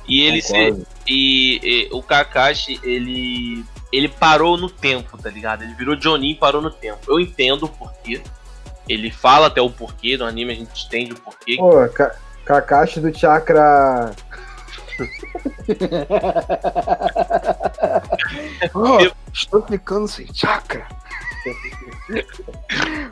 E 0.07 0.21
ele 0.21 0.41
se, 0.41 0.85
e, 1.07 1.59
e, 1.63 1.89
o 1.91 2.01
Kakashi, 2.01 2.79
ele 2.83 3.63
ele 3.91 4.07
parou 4.07 4.57
no 4.57 4.69
tempo, 4.69 5.17
tá 5.17 5.29
ligado? 5.29 5.63
Ele 5.63 5.73
virou 5.73 5.99
Jonin 5.99 6.31
e 6.31 6.35
parou 6.35 6.61
no 6.61 6.71
tempo. 6.71 6.99
Eu 7.07 7.19
entendo 7.19 7.63
o 7.63 7.69
porquê. 7.69 8.21
Ele 8.87 9.11
fala 9.11 9.47
até 9.47 9.61
o 9.61 9.69
porquê, 9.69 10.17
no 10.17 10.25
anime 10.25 10.53
a 10.53 10.55
gente 10.55 10.85
entende 10.85 11.11
o 11.13 11.19
porquê. 11.19 11.57
Pô, 11.57 11.87
Ka 11.89 12.15
Kakashi 12.45 13.01
do 13.01 13.17
chakra. 13.17 14.13
oh, 18.73 18.97
estou 19.33 19.61
ficando 19.63 20.07
sem 20.07 20.33
chakra. 20.33 20.87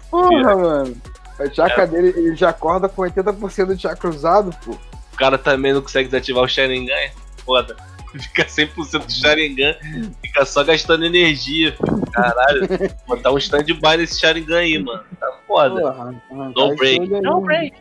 Porra, 0.09 0.55
mano. 0.55 0.95
O 1.39 1.55
chakra 1.55 1.83
é. 1.83 1.87
dele, 1.87 2.13
ele 2.15 2.35
já 2.35 2.49
acorda 2.49 2.89
com 2.89 3.01
80% 3.01 3.65
do 3.65 3.79
chakra 3.79 4.09
usado, 4.09 4.55
pô. 4.63 4.71
O 5.13 5.17
cara 5.17 5.37
também 5.37 5.73
não 5.73 5.81
consegue 5.81 6.09
desativar 6.09 6.43
o 6.43 6.47
Sharingan, 6.47 6.93
é 6.93 7.11
foda. 7.45 7.75
Fica 8.11 8.45
100% 8.45 9.05
do 9.05 9.11
Sharingan, 9.11 9.75
fica 10.19 10.43
só 10.43 10.63
gastando 10.63 11.05
energia, 11.05 11.73
filho. 11.73 12.01
Caralho. 12.11 12.67
Botar 13.05 13.31
um 13.31 13.37
stand-by 13.37 13.97
nesse 13.97 14.19
Sharingan 14.19 14.57
aí, 14.57 14.79
mano. 14.79 15.03
Tá 15.19 15.31
foda. 15.45 15.79
Porra, 15.79 16.23
no 16.31 16.75
break. 16.75 17.07
No 17.07 17.41
break. 17.41 17.75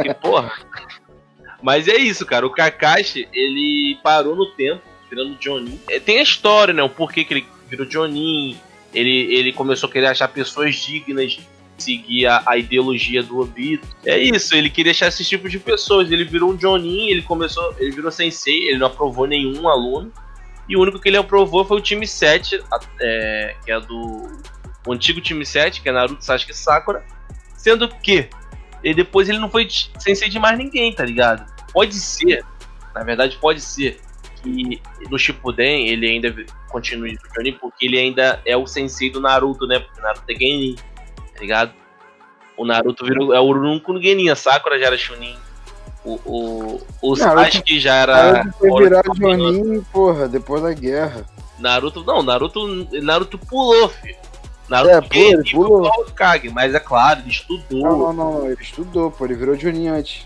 Que 0.00 0.14
porra. 0.14 0.52
Mas 1.62 1.88
é 1.88 1.96
isso, 1.96 2.24
cara. 2.24 2.46
O 2.46 2.50
Kakashi, 2.50 3.28
ele 3.32 3.98
parou 4.02 4.34
no 4.34 4.46
tempo, 4.52 4.82
virando 5.10 5.36
Jonin. 5.40 5.80
É, 5.88 6.00
tem 6.00 6.18
a 6.18 6.22
história, 6.22 6.72
né? 6.72 6.82
O 6.82 6.88
porquê 6.88 7.24
que 7.24 7.34
ele 7.34 7.46
virou 7.68 7.88
Jonin. 7.88 8.56
Ele, 8.92 9.34
ele 9.34 9.52
começou 9.52 9.88
a 9.88 9.92
querer 9.92 10.06
achar 10.06 10.28
pessoas 10.28 10.74
dignas 10.76 11.38
seguir 11.82 12.26
a, 12.26 12.42
a, 12.46 12.56
ideologia 12.56 13.22
do 13.22 13.40
Obito. 13.40 13.86
É 14.04 14.18
isso, 14.18 14.54
ele 14.54 14.70
queria 14.70 14.92
achar 14.92 15.08
esses 15.08 15.28
tipos 15.28 15.50
de 15.50 15.58
pessoas. 15.58 16.10
Ele 16.10 16.24
virou 16.24 16.52
um 16.52 16.58
Jonin, 16.58 17.08
ele 17.08 17.22
começou, 17.22 17.74
ele 17.78 17.90
virou 17.90 18.10
sensei, 18.10 18.68
ele 18.68 18.78
não 18.78 18.86
aprovou 18.86 19.26
nenhum 19.26 19.68
aluno. 19.68 20.12
E 20.68 20.76
o 20.76 20.80
único 20.80 21.00
que 21.00 21.08
ele 21.08 21.16
aprovou 21.16 21.64
foi 21.64 21.78
o 21.78 21.80
time 21.80 22.06
7, 22.06 22.62
é, 23.00 23.56
que 23.64 23.72
é 23.72 23.80
do 23.80 24.40
o 24.86 24.92
antigo 24.92 25.20
time 25.20 25.44
7, 25.44 25.82
que 25.82 25.88
é 25.88 25.92
Naruto, 25.92 26.24
Sasuke 26.24 26.52
e 26.52 26.54
Sakura. 26.54 27.04
Sendo 27.54 27.88
que 27.88 28.28
ele, 28.82 28.94
depois 28.94 29.28
ele 29.28 29.38
não 29.38 29.50
foi 29.50 29.68
sensei 29.98 30.28
de 30.28 30.38
mais 30.38 30.56
ninguém, 30.58 30.92
tá 30.92 31.04
ligado? 31.04 31.44
Pode 31.72 31.94
ser, 31.94 32.44
na 32.94 33.02
verdade 33.02 33.36
pode 33.38 33.60
ser, 33.60 34.00
que 34.42 34.80
no 35.10 35.18
Shippuden 35.18 35.88
ele 35.88 36.08
ainda 36.08 36.34
continue 36.68 37.12
no 37.12 37.34
Jonin, 37.34 37.52
porque 37.52 37.86
ele 37.86 37.98
ainda 37.98 38.40
é 38.44 38.56
o 38.56 38.66
sensei 38.66 39.10
do 39.10 39.20
Naruto, 39.20 39.66
né? 39.66 39.78
Porque 39.80 40.00
Naruto 40.00 40.24
é 40.28 40.34
Genin 40.34 40.76
ligado? 41.40 41.72
O 42.56 42.64
Naruto 42.64 43.04
virou. 43.04 43.32
É 43.34 43.40
o 43.40 43.44
único 43.44 44.00
Genin, 44.00 44.28
a 44.28 44.36
Sakura 44.36 44.78
já 44.78 44.86
era 44.86 44.98
Chunin. 44.98 45.36
O, 46.04 46.14
o, 46.24 46.80
o 47.02 47.16
Sasuke 47.16 47.78
já 47.78 47.94
era. 47.94 48.32
Naruto 48.32 48.58
foi 48.58 48.82
virar 48.82 49.02
Jonin, 49.16 49.82
porra, 49.92 50.28
depois 50.28 50.62
da 50.62 50.72
guerra. 50.72 51.24
Naruto. 51.58 52.04
Não, 52.04 52.22
Naruto. 52.22 52.66
Naruto 53.02 53.38
pulou, 53.38 53.88
filho. 53.88 54.16
Naruto 54.68 54.94
é, 54.94 55.00
pô, 55.00 55.08
ele 55.14 55.50
pulou. 55.50 55.86
o 55.86 56.12
Kage, 56.12 56.48
mas 56.48 56.74
é 56.74 56.80
claro, 56.80 57.20
ele 57.20 57.30
estudou. 57.30 57.82
Não, 57.82 57.98
não, 57.98 58.12
não, 58.12 58.46
ele 58.46 58.62
estudou, 58.62 59.10
pô, 59.10 59.24
ele 59.24 59.34
virou 59.34 59.56
Jonin 59.56 59.88
antes. 59.88 60.24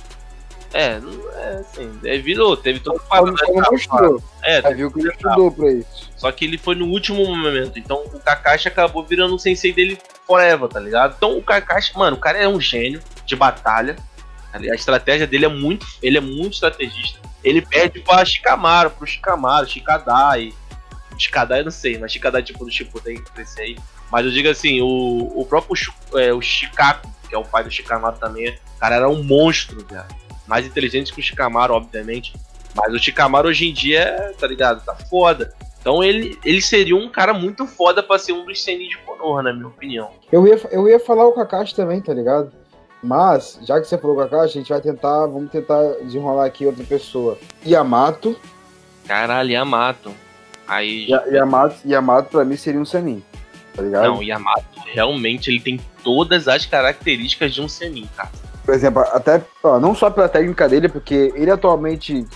É, 0.75 1.01
é 1.37 1.59
assim, 1.61 2.01
ele 2.03 2.21
virou, 2.21 2.57
teve 2.57 2.81
todo 2.81 3.01
o. 3.01 3.29
Ele 3.29 3.61
mostrou. 3.71 4.21
É, 4.43 4.57
é, 4.57 4.75
viu 4.75 4.91
que 4.91 4.99
ele 4.99 5.11
estudou 5.11 5.53
pra 5.53 5.71
isso. 5.71 6.11
Só 6.17 6.33
que 6.33 6.45
ele 6.45 6.59
foi 6.59 6.75
no 6.75 6.87
último 6.87 7.25
momento, 7.25 7.79
então 7.79 8.03
o 8.13 8.19
Kakashi 8.19 8.67
acabou 8.67 9.05
virando 9.05 9.37
o 9.37 9.39
sensei 9.39 9.73
dele 9.73 9.97
forever, 10.27 10.69
tá 10.69 10.81
ligado? 10.81 11.15
Então 11.17 11.39
o 11.39 11.43
Kakashi, 11.43 11.97
mano, 11.97 12.17
o 12.17 12.21
cara 12.21 12.39
é 12.39 12.49
um 12.49 12.61
gênio 12.61 13.01
de 13.25 13.37
batalha. 13.37 13.95
Tá 14.51 14.59
a 14.59 14.75
estratégia 14.75 15.29
dele 15.29 15.45
é 15.45 15.49
muito. 15.49 15.87
Ele 16.03 16.19
é 16.19 16.21
muito 16.21 16.55
estrategista. 16.55 17.21
Ele 17.45 17.63
perde 17.63 18.01
pra 18.01 18.25
Shikamaru, 18.25 18.91
pro 18.91 19.07
Shikamaru, 19.07 19.69
Shikadai. 19.69 20.53
Shikadai 21.17 21.61
eu 21.61 21.65
não 21.65 21.71
sei, 21.71 21.99
mas 21.99 22.11
Shikadai 22.11 22.43
tipo 22.43 22.65
do 22.65 22.71
Shippuden, 22.71 23.23
esse 23.39 23.61
aí. 23.61 23.77
Mas 24.11 24.27
eu 24.27 24.33
digo 24.33 24.49
assim, 24.49 24.81
o, 24.81 25.33
o 25.37 25.47
próprio 25.47 25.77
é, 26.15 26.33
o 26.33 26.43
Shikaku, 26.43 27.09
que 27.29 27.35
é 27.35 27.39
o 27.39 27.45
pai 27.45 27.63
do 27.63 27.71
Shikamaru 27.71 28.17
também, 28.17 28.51
o 28.51 28.81
cara 28.81 28.97
era 28.97 29.09
um 29.09 29.23
monstro, 29.23 29.85
cara 29.85 30.24
mais 30.47 30.67
inteligente 30.67 31.13
que 31.13 31.21
o 31.21 31.23
Shikamaru, 31.23 31.75
obviamente. 31.75 32.35
Mas 32.75 32.93
o 32.93 32.99
Shikamaru 32.99 33.49
hoje 33.49 33.69
em 33.69 33.73
dia, 33.73 34.35
tá 34.39 34.47
ligado? 34.47 34.85
Tá 34.85 34.95
foda. 34.95 35.55
Então 35.81 36.03
ele, 36.03 36.39
ele 36.45 36.63
seria 36.63 36.97
um 36.97 37.09
cara 37.09 37.35
muito 37.35 37.67
foda 37.67 38.03
pra 38.03 38.19
ser 38.19 38.33
um 38.33 38.45
dos 38.45 38.63
Senin 38.63 38.89
de 38.89 38.99
Konoha, 38.99 39.43
na 39.43 39.53
minha 39.53 39.69
opinião. 39.69 40.11
Eu 40.33 40.47
ia, 40.47 40.61
eu 40.71 40.89
ia 40.89 40.99
falar 40.99 41.27
o 41.27 41.33
Kakashi 41.33 41.75
também, 41.75 42.01
tá 42.01 42.13
ligado? 42.13 42.53
Mas, 43.03 43.59
já 43.63 43.79
que 43.79 43.87
você 43.87 43.99
falou 43.99 44.17
Kakashi, 44.17 44.59
a 44.59 44.61
gente 44.61 44.71
vai 44.71 44.81
tentar, 44.81 45.27
vamos 45.27 45.51
tentar 45.51 45.83
desenrolar 46.03 46.47
aqui 46.47 46.65
outra 46.65 46.85
pessoa. 46.85 47.39
Yamato. 47.67 48.35
Caralho, 49.07 49.51
Yamato. 49.51 50.11
Aí... 50.67 51.07
Yamato, 51.31 51.77
Yamato 51.87 52.31
pra 52.31 52.45
mim 52.45 52.57
seria 52.57 52.81
um 52.81 52.87
Senin, 52.87 53.23
tá 53.75 53.83
ligado? 53.83 54.05
Não, 54.05 54.23
Yamato 54.23 54.65
realmente 54.87 55.51
ele 55.51 55.61
tem 55.61 55.79
todas 56.03 56.49
as 56.49 56.65
características 56.65 57.53
de 57.53 57.61
um 57.61 57.69
Senin, 57.69 58.09
cara 58.17 58.31
por 58.65 58.75
exemplo, 58.75 59.03
até 59.13 59.43
ó, 59.63 59.79
não 59.79 59.95
só 59.95 60.11
pela 60.11 60.29
técnica 60.29 60.69
dele, 60.69 60.89
porque 60.89 61.33
ele 61.35 61.51
atualmente 61.51 62.27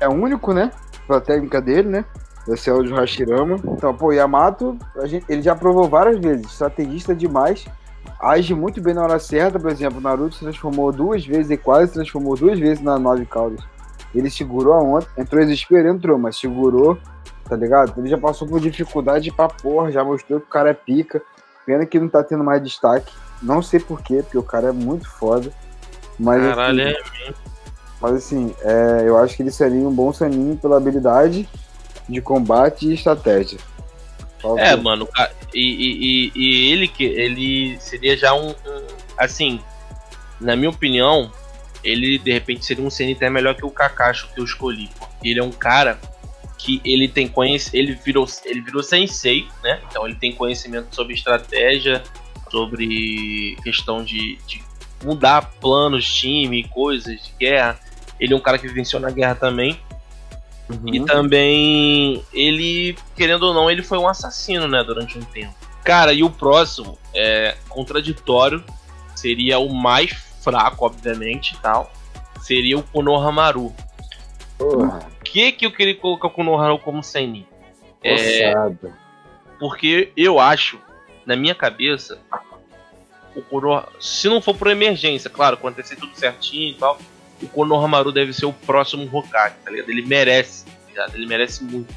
é 0.00 0.08
único, 0.08 0.52
né? 0.52 0.70
Pela 1.06 1.20
técnica 1.20 1.60
dele, 1.60 1.88
né? 1.88 2.04
Esse 2.48 2.68
é 2.68 2.72
o 2.72 2.82
de 2.82 2.92
Hashirama. 2.92 3.56
Então, 3.64 3.94
pô, 3.94 4.12
Yamato, 4.12 4.76
gente, 5.04 5.24
ele 5.28 5.42
já 5.42 5.54
provou 5.54 5.88
várias 5.88 6.18
vezes, 6.18 6.46
estrategista 6.46 7.14
demais, 7.14 7.64
age 8.20 8.54
muito 8.54 8.80
bem 8.80 8.94
na 8.94 9.02
hora 9.02 9.18
certa. 9.18 9.60
Por 9.60 9.70
exemplo, 9.70 10.00
Naruto 10.00 10.34
se 10.34 10.40
transformou 10.40 10.90
duas 10.90 11.24
vezes 11.24 11.50
e 11.50 11.56
quase 11.56 11.88
se 11.88 11.94
transformou 11.94 12.36
duas 12.36 12.58
vezes 12.58 12.82
na 12.82 12.98
nove 12.98 13.24
caudas. 13.26 13.60
Ele 14.14 14.28
segurou 14.28 14.74
a 14.74 14.82
onda, 14.82 15.06
entrou 15.16 15.40
desespero, 15.40 15.88
entrou, 15.88 16.18
mas 16.18 16.36
segurou, 16.36 16.98
tá 17.48 17.56
ligado? 17.56 17.94
Ele 17.96 18.08
já 18.08 18.18
passou 18.18 18.46
por 18.46 18.60
dificuldade 18.60 19.30
pra 19.30 19.48
porra, 19.48 19.90
já 19.90 20.04
mostrou 20.04 20.40
que 20.40 20.46
o 20.46 20.50
cara 20.50 20.70
é 20.70 20.74
pica. 20.74 21.22
Pena 21.64 21.86
que 21.86 21.98
não 21.98 22.08
tá 22.08 22.22
tendo 22.24 22.42
mais 22.42 22.62
destaque. 22.62 23.12
Não 23.42 23.60
sei 23.60 23.80
porquê, 23.80 24.22
porque 24.22 24.38
o 24.38 24.42
cara 24.42 24.68
é 24.68 24.72
muito 24.72 25.08
foda. 25.08 25.52
Mas, 26.18 26.42
Caralho, 26.42 26.82
assim, 26.82 27.22
é 27.26 27.34
Mas 28.00 28.12
assim, 28.14 28.54
é, 28.60 29.04
eu 29.06 29.18
acho 29.18 29.36
que 29.36 29.42
ele 29.42 29.50
seria 29.50 29.86
um 29.86 29.92
bom 29.92 30.12
Saninho 30.12 30.56
pela 30.56 30.76
habilidade 30.76 31.48
de 32.08 32.20
combate 32.20 32.88
e 32.88 32.94
estratégia. 32.94 33.58
é, 34.58 34.76
mano, 34.76 35.08
e, 35.54 35.60
e, 35.60 36.32
e, 36.34 36.72
ele 36.72 36.88
que 36.88 37.04
ele 37.04 37.76
seria 37.80 38.16
já 38.16 38.34
um, 38.34 38.50
um, 38.50 38.86
assim, 39.16 39.60
na 40.40 40.56
minha 40.56 40.70
opinião, 40.70 41.30
ele 41.84 42.18
de 42.18 42.32
repente 42.32 42.64
seria 42.64 42.84
um 42.84 42.88
até 42.88 43.30
melhor 43.30 43.54
que 43.54 43.64
o 43.64 43.70
Kakashi 43.70 44.26
que 44.34 44.40
eu 44.40 44.44
escolhi, 44.44 44.90
porque 44.98 45.28
ele 45.28 45.40
é 45.40 45.44
um 45.44 45.52
cara 45.52 45.98
que 46.58 46.80
ele 46.84 47.08
tem 47.08 47.26
conhecimento, 47.26 47.76
ele 47.76 47.94
virou 47.94 48.26
ele 48.44 48.60
virou 48.60 48.82
sensei, 48.82 49.48
né? 49.62 49.80
Então 49.88 50.06
ele 50.06 50.14
tem 50.14 50.32
conhecimento 50.32 50.94
sobre 50.94 51.14
estratégia, 51.14 52.02
sobre 52.52 53.56
questão 53.64 54.04
de, 54.04 54.36
de 54.46 54.62
mudar 55.02 55.50
planos, 55.58 56.04
time, 56.04 56.64
coisas 56.64 57.24
de 57.24 57.32
guerra. 57.40 57.80
Ele 58.20 58.34
é 58.34 58.36
um 58.36 58.40
cara 58.40 58.58
que 58.58 58.68
venceu 58.68 59.00
na 59.00 59.10
guerra 59.10 59.34
também. 59.34 59.80
Uhum. 60.68 60.94
E 60.94 61.04
também 61.04 62.22
ele, 62.32 62.94
querendo 63.16 63.44
ou 63.44 63.54
não, 63.54 63.70
ele 63.70 63.82
foi 63.82 63.96
um 63.96 64.06
assassino, 64.06 64.68
né, 64.68 64.84
durante 64.84 65.18
um 65.18 65.22
tempo. 65.22 65.54
Cara, 65.82 66.12
e 66.12 66.22
o 66.22 66.30
próximo 66.30 66.98
é 67.14 67.56
contraditório, 67.68 68.62
seria 69.16 69.58
o 69.58 69.72
mais 69.74 70.10
fraco, 70.42 70.84
obviamente, 70.84 71.56
tal. 71.60 71.90
Seria 72.40 72.78
o 72.78 72.82
Konohamaru. 72.82 73.74
Por 74.58 75.00
que 75.24 75.52
que 75.52 75.66
eu 75.66 75.72
queria 75.72 75.96
colocar 75.96 76.28
o 76.28 76.30
Konohamaru 76.30 76.78
como 76.78 77.02
Senin? 77.02 77.46
É, 78.04 78.52
porque 79.58 80.12
eu 80.16 80.38
acho, 80.38 80.78
na 81.26 81.36
minha 81.36 81.54
cabeça, 81.54 82.18
o 83.34 83.42
Konoha, 83.42 83.88
se 84.00 84.28
não 84.28 84.40
for 84.40 84.54
por 84.54 84.68
emergência, 84.68 85.30
claro, 85.30 85.54
acontecer 85.54 85.96
tudo 85.96 86.14
certinho 86.14 86.70
e 86.70 86.74
tal, 86.74 86.98
o 87.40 87.48
Konohamaru 87.48 88.12
deve 88.12 88.32
ser 88.32 88.46
o 88.46 88.52
próximo 88.52 89.08
Hokage, 89.12 89.56
tá 89.64 89.70
ligado? 89.70 89.88
Ele 89.90 90.02
merece, 90.02 90.64
tá 90.64 90.88
ligado? 90.88 91.14
Ele 91.14 91.26
merece 91.26 91.64
muito, 91.64 91.92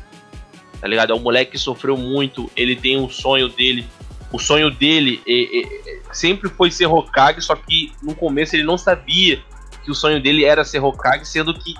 tá 0.79 0.88
ligado? 0.88 1.12
É 1.12 1.15
um 1.15 1.20
moleque 1.20 1.51
que 1.51 1.58
sofreu 1.58 1.98
muito, 1.98 2.50
ele 2.55 2.75
tem 2.75 2.98
um 2.98 3.10
sonho 3.10 3.50
dele, 3.50 3.86
o 4.32 4.39
sonho 4.39 4.72
dele 4.72 5.22
é- 5.27 5.60
é- 5.60 5.91
é- 5.91 6.13
sempre 6.13 6.50
foi 6.50 6.72
ser 6.72 6.88
Hokage, 6.88 7.41
só 7.41 7.55
que 7.55 7.94
no 8.01 8.15
começo 8.15 8.55
ele 8.55 8.63
não 8.63 8.77
sabia 8.77 9.41
que 9.84 9.91
o 9.91 9.96
sonho 9.96 10.22
dele 10.22 10.44
era 10.44 10.63
ser 10.63 10.79
Hokage, 10.79 11.25
sendo 11.25 11.53
que 11.53 11.74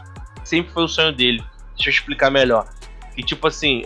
sempre 0.44 0.72
foi 0.72 0.84
o 0.84 0.88
sonho 0.88 1.12
dele. 1.12 1.44
Deixa 1.76 1.90
eu 1.90 1.94
explicar 1.94 2.30
melhor. 2.30 2.68
Que 3.16 3.24
tipo 3.24 3.48
assim, 3.48 3.86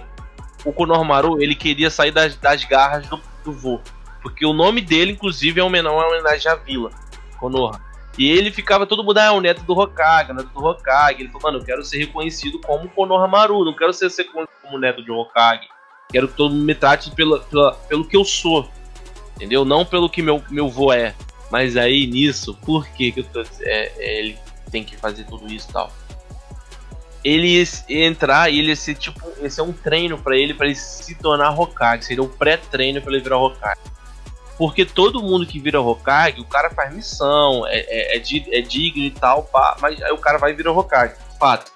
o 0.66 0.74
Konohamaru 0.74 1.42
ele 1.42 1.56
queria 1.56 1.89
sair 1.89 2.12
das, 2.12 2.36
das 2.36 2.63
garras 2.66 3.08
do, 3.08 3.20
do 3.50 3.58
vô. 3.58 3.79
Porque 4.22 4.46
o 4.46 4.53
nome 4.53 4.82
dele, 4.82 5.13
inclusive, 5.13 5.60
é 5.60 5.63
homenagem- 5.63 5.98
uma 5.98 6.08
homenagem 6.08 6.51
à 6.51 6.56
vila, 6.56 6.91
Konoha. 7.39 7.82
E 8.18 8.29
ele 8.29 8.51
ficava 8.51 8.86
todo 8.86 9.03
mundo, 9.03 9.18
ah, 9.18 9.25
é 9.25 9.32
o 9.32 9.39
neto 9.39 9.63
do 9.63 9.74
Hokage, 9.74 10.32
o 10.32 10.36
neto 10.36 10.50
do 10.50 10.65
Hokage. 10.65 11.22
Ele 11.22 11.29
falou, 11.29 11.44
mano, 11.44 11.60
eu 11.60 11.65
quero 11.65 11.84
ser 11.86 12.00
reconhecido 12.00 12.60
como 12.60 12.89
Konohamaru, 12.89 13.63
não 13.63 13.74
quero 13.74 13.94
ser, 13.94 14.10
ser 14.10 14.25
como 14.25 14.77
neto 14.77 15.01
de 15.01 15.12
Hokage. 15.12 15.68
Quero 16.12 16.27
que 16.27 16.34
todo 16.36 16.51
mundo 16.53 16.65
me 16.65 16.75
trate 16.75 17.12
pela- 17.12 17.39
pelo 17.88 18.06
que 18.06 18.18
eu 18.18 18.25
sou. 18.25 18.70
Entendeu? 19.36 19.63
Não 19.63 19.86
pelo 19.86 20.10
que 20.10 20.22
meu, 20.22 20.44
meu 20.50 20.68
vô 20.68 20.91
é. 20.91 21.15
Mas 21.50 21.77
aí, 21.77 22.06
nisso, 22.08 22.53
por 22.65 22.86
que, 22.89 23.12
que 23.12 23.24
tô, 23.24 23.41
é, 23.41 23.46
é, 23.62 24.20
ele 24.20 24.38
tem 24.70 24.84
que 24.84 24.98
fazer 24.98 25.24
tudo 25.24 25.48
isso 25.48 25.70
e 25.70 25.74
tal? 25.74 25.89
Ele 27.24 27.68
entrar 27.90 28.50
e 28.50 28.60
ele 28.60 28.76
ser 28.76 28.96
tipo. 28.96 29.22
Esse 29.42 29.60
é 29.60 29.64
um 29.64 29.74
treino 29.74 30.18
pra 30.18 30.38
ele, 30.38 30.54
pra 30.54 30.66
ele 30.66 30.76
se 30.76 31.16
tornar 31.16 31.58
Hokage. 31.58 32.06
Seria 32.06 32.24
um 32.24 32.30
pré-treino 32.30 33.02
pra 33.02 33.12
ele 33.12 33.22
virar 33.22 33.38
Hokage. 33.38 33.80
Porque 34.58 34.86
todo 34.86 35.22
mundo 35.22 35.46
que 35.46 35.60
vira 35.60 35.82
Hokage, 35.82 36.42
o 36.42 36.46
cara 36.46 36.70
faz 36.70 36.94
missão, 36.94 37.66
é, 37.68 37.80
é, 37.80 38.18
é 38.18 38.22
é 38.52 38.62
digno 38.62 39.04
e 39.04 39.12
tal, 39.12 39.44
pá, 39.44 39.78
mas 39.82 40.02
aí 40.02 40.12
o 40.12 40.18
cara 40.18 40.38
vai 40.38 40.54
virar 40.54 40.72
Hokage. 40.72 41.16
Fato. 41.40 41.72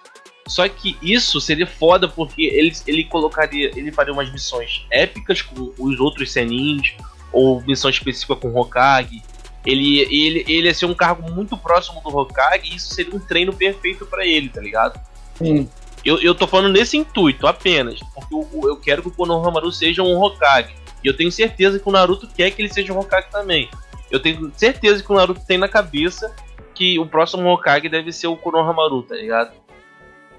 Só 0.47 0.67
que 0.67 0.97
isso 1.01 1.39
seria 1.39 1.65
foda 1.65 2.07
porque 2.07 2.43
ele, 2.43 2.73
ele 2.85 3.03
colocaria. 3.05 3.71
Ele 3.75 3.91
faria 3.91 4.13
umas 4.13 4.31
missões 4.31 4.85
épicas 4.91 5.41
com 5.41 5.73
os 5.77 5.99
outros 5.99 6.31
Senins, 6.31 6.93
ou 7.31 7.61
missão 7.61 7.89
específica 7.89 8.35
com 8.35 8.53
Hokage. 8.53 9.23
Ele, 9.65 10.01
ele, 10.01 10.45
ele 10.47 10.67
ia 10.67 10.73
ser 10.73 10.85
um 10.85 10.93
cargo 10.93 11.31
muito 11.31 11.57
próximo 11.57 12.01
do 12.01 12.15
Hokage 12.15 12.71
e 12.71 12.75
isso 12.75 12.93
seria 12.93 13.15
um 13.15 13.19
treino 13.19 13.53
perfeito 13.53 14.05
pra 14.05 14.25
ele, 14.25 14.49
tá 14.49 14.59
ligado? 14.59 14.99
Sim. 15.35 15.69
Eu, 16.05 16.19
eu 16.19 16.35
tô 16.35 16.45
falando 16.45 16.73
nesse 16.73 16.97
intuito 16.97 17.47
apenas, 17.47 17.99
porque 18.13 18.33
eu, 18.33 18.47
eu 18.69 18.75
quero 18.77 19.01
que 19.01 19.07
o 19.07 19.11
Konohamaru 19.11 19.71
seja 19.71 20.03
um 20.03 20.21
Hokage. 20.21 20.75
E 21.03 21.07
eu 21.07 21.15
tenho 21.15 21.31
certeza 21.31 21.79
que 21.79 21.87
o 21.87 21.91
Naruto 21.91 22.27
quer 22.27 22.51
que 22.51 22.61
ele 22.61 22.73
seja 22.73 22.93
um 22.93 22.99
Hokage 22.99 23.27
também. 23.31 23.69
Eu 24.11 24.19
tenho 24.19 24.51
certeza 24.55 25.01
que 25.01 25.11
o 25.11 25.15
Naruto 25.15 25.41
tem 25.45 25.57
na 25.57 25.67
cabeça 25.67 26.35
que 26.75 26.99
o 26.99 27.05
próximo 27.05 27.47
Hokage 27.49 27.87
deve 27.87 28.11
ser 28.11 28.27
o 28.27 28.35
Konohamaru, 28.35 29.03
tá 29.03 29.15
ligado? 29.15 29.53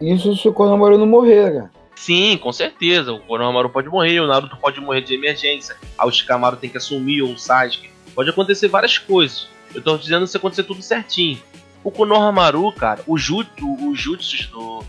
Isso 0.00 0.36
se 0.36 0.48
o 0.48 0.52
Konohamaru 0.52 0.98
não 0.98 1.06
morrer, 1.06 1.52
cara. 1.52 1.70
Sim, 1.96 2.36
com 2.36 2.52
certeza. 2.52 3.12
O 3.12 3.20
Konohamaru 3.20 3.70
pode 3.70 3.88
morrer, 3.88 4.20
o 4.20 4.26
Naruto 4.26 4.56
pode 4.56 4.80
morrer 4.80 5.00
de 5.00 5.14
emergência. 5.14 5.76
A 5.96 6.10
Shikamaru 6.10 6.56
tem 6.56 6.68
que 6.68 6.76
assumir, 6.76 7.22
ou 7.22 7.32
o 7.32 7.38
Sasuke. 7.38 7.90
Pode 8.14 8.30
acontecer 8.30 8.68
várias 8.68 8.98
coisas. 8.98 9.48
Eu 9.74 9.82
tô 9.82 9.96
dizendo 9.96 10.26
se 10.26 10.36
acontecer 10.36 10.64
tudo 10.64 10.82
certinho. 10.82 11.40
O 11.84 11.90
Konohamaru, 11.90 12.72
cara, 12.72 13.02
o 13.06 13.16
jutsu, 13.18 13.74
os 13.88 14.00
jutsus 14.00 14.46
do, 14.46 14.82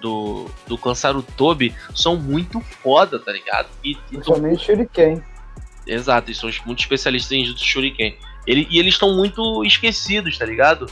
do, 0.00 0.46
do 0.66 0.78
clã 0.78 0.94
Sarutobi 0.94 1.74
são 1.94 2.16
muito 2.16 2.60
foda, 2.60 3.18
tá 3.18 3.30
ligado? 3.30 3.68
E, 3.84 3.92
e 3.92 3.96
Principalmente 4.16 4.64
Shuriken. 4.64 5.22
exato, 5.86 6.28
eles 6.28 6.38
são 6.38 6.50
muito 6.64 6.80
especialistas 6.80 7.32
em 7.32 7.44
jutsu 7.44 7.64
shuriken. 7.64 8.16
Ele, 8.46 8.66
e 8.70 8.78
eles 8.78 8.94
estão 8.94 9.14
muito 9.14 9.62
esquecidos, 9.62 10.38
tá 10.38 10.46
ligado? 10.46 10.86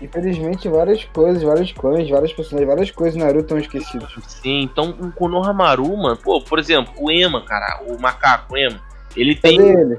Infelizmente, 0.00 0.68
várias 0.68 1.04
coisas, 1.04 1.42
vários 1.42 1.72
clãs, 1.72 2.08
várias 2.08 2.32
personagens, 2.32 2.68
várias 2.68 2.90
coisas 2.90 3.18
no 3.18 3.24
Naruto 3.24 3.42
estão 3.42 3.58
esquecidas. 3.58 4.10
Sim, 4.26 4.62
então 4.62 4.90
o 4.98 5.12
Konohamaru, 5.12 5.94
mano, 5.96 6.16
pô, 6.16 6.40
por 6.40 6.58
exemplo, 6.58 6.92
o 6.96 7.10
Ema, 7.10 7.42
cara, 7.44 7.82
o 7.86 8.00
macaco 8.00 8.56
Ema, 8.56 8.80
ele 9.14 9.34
tem, 9.34 9.58
Cadê 9.58 9.80
ele? 9.80 9.98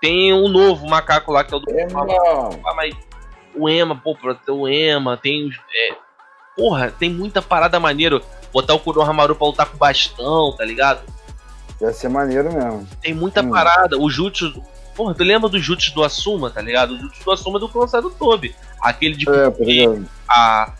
tem 0.00 0.32
um 0.32 0.48
novo 0.48 0.88
macaco 0.88 1.32
lá 1.32 1.44
que 1.44 1.52
é 1.52 1.56
o 1.56 1.60
do 1.60 1.70
É, 1.70 1.86
não. 1.86 2.60
Ah, 2.64 2.74
mas 2.74 2.94
o 3.54 3.68
Ema, 3.68 3.94
pô, 3.96 4.14
pra 4.16 4.34
ter 4.34 4.52
o 4.52 4.66
Ema, 4.68 5.16
tem 5.16 5.46
os. 5.48 5.56
É, 5.56 5.94
porra, 6.56 6.90
tem 6.90 7.10
muita 7.10 7.40
parada 7.42 7.78
maneiro. 7.80 8.22
Botar 8.52 8.74
o 8.74 8.78
Konohamaru 8.78 9.34
pra 9.34 9.46
lutar 9.46 9.66
com 9.66 9.78
bastão, 9.78 10.54
tá 10.56 10.64
ligado? 10.64 11.00
Ia 11.80 11.92
ser 11.92 12.08
maneiro 12.08 12.52
mesmo. 12.52 12.86
Tem 13.00 13.14
muita 13.14 13.42
Hum. 13.42 13.50
parada. 13.50 13.98
O 13.98 14.10
Jutsu. 14.10 14.62
Porra, 14.94 15.14
tu 15.14 15.24
lembra 15.24 15.48
do 15.48 15.58
Jutsu 15.58 15.94
do 15.94 16.04
Asuma, 16.04 16.50
tá 16.50 16.60
ligado? 16.60 16.90
O 16.94 16.98
Jutsu 16.98 17.24
do 17.24 17.30
Asuma 17.32 17.56
é 17.56 17.60
do 17.60 17.68
clã 17.68 17.86
do 17.86 18.10
Tobi. 18.10 18.54
Aquele 18.80 19.16
de 19.16 19.26
É, 19.28 19.48
exemplo. 19.48 20.06
a, 20.28 20.72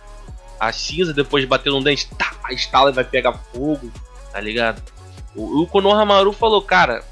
a 0.60 0.70
cinza 0.72 1.14
depois 1.14 1.42
de 1.42 1.48
bater 1.48 1.70
no 1.72 1.82
dente, 1.82 2.08
tá, 2.14 2.32
a 2.44 2.52
estala 2.52 2.90
e 2.90 2.92
vai 2.92 3.04
pegar 3.04 3.32
fogo, 3.32 3.90
tá 4.30 4.38
ligado? 4.38 4.82
O, 5.34 5.62
o 5.62 5.66
Konohamaru 5.66 6.30
falou, 6.34 6.60
cara, 6.60 7.02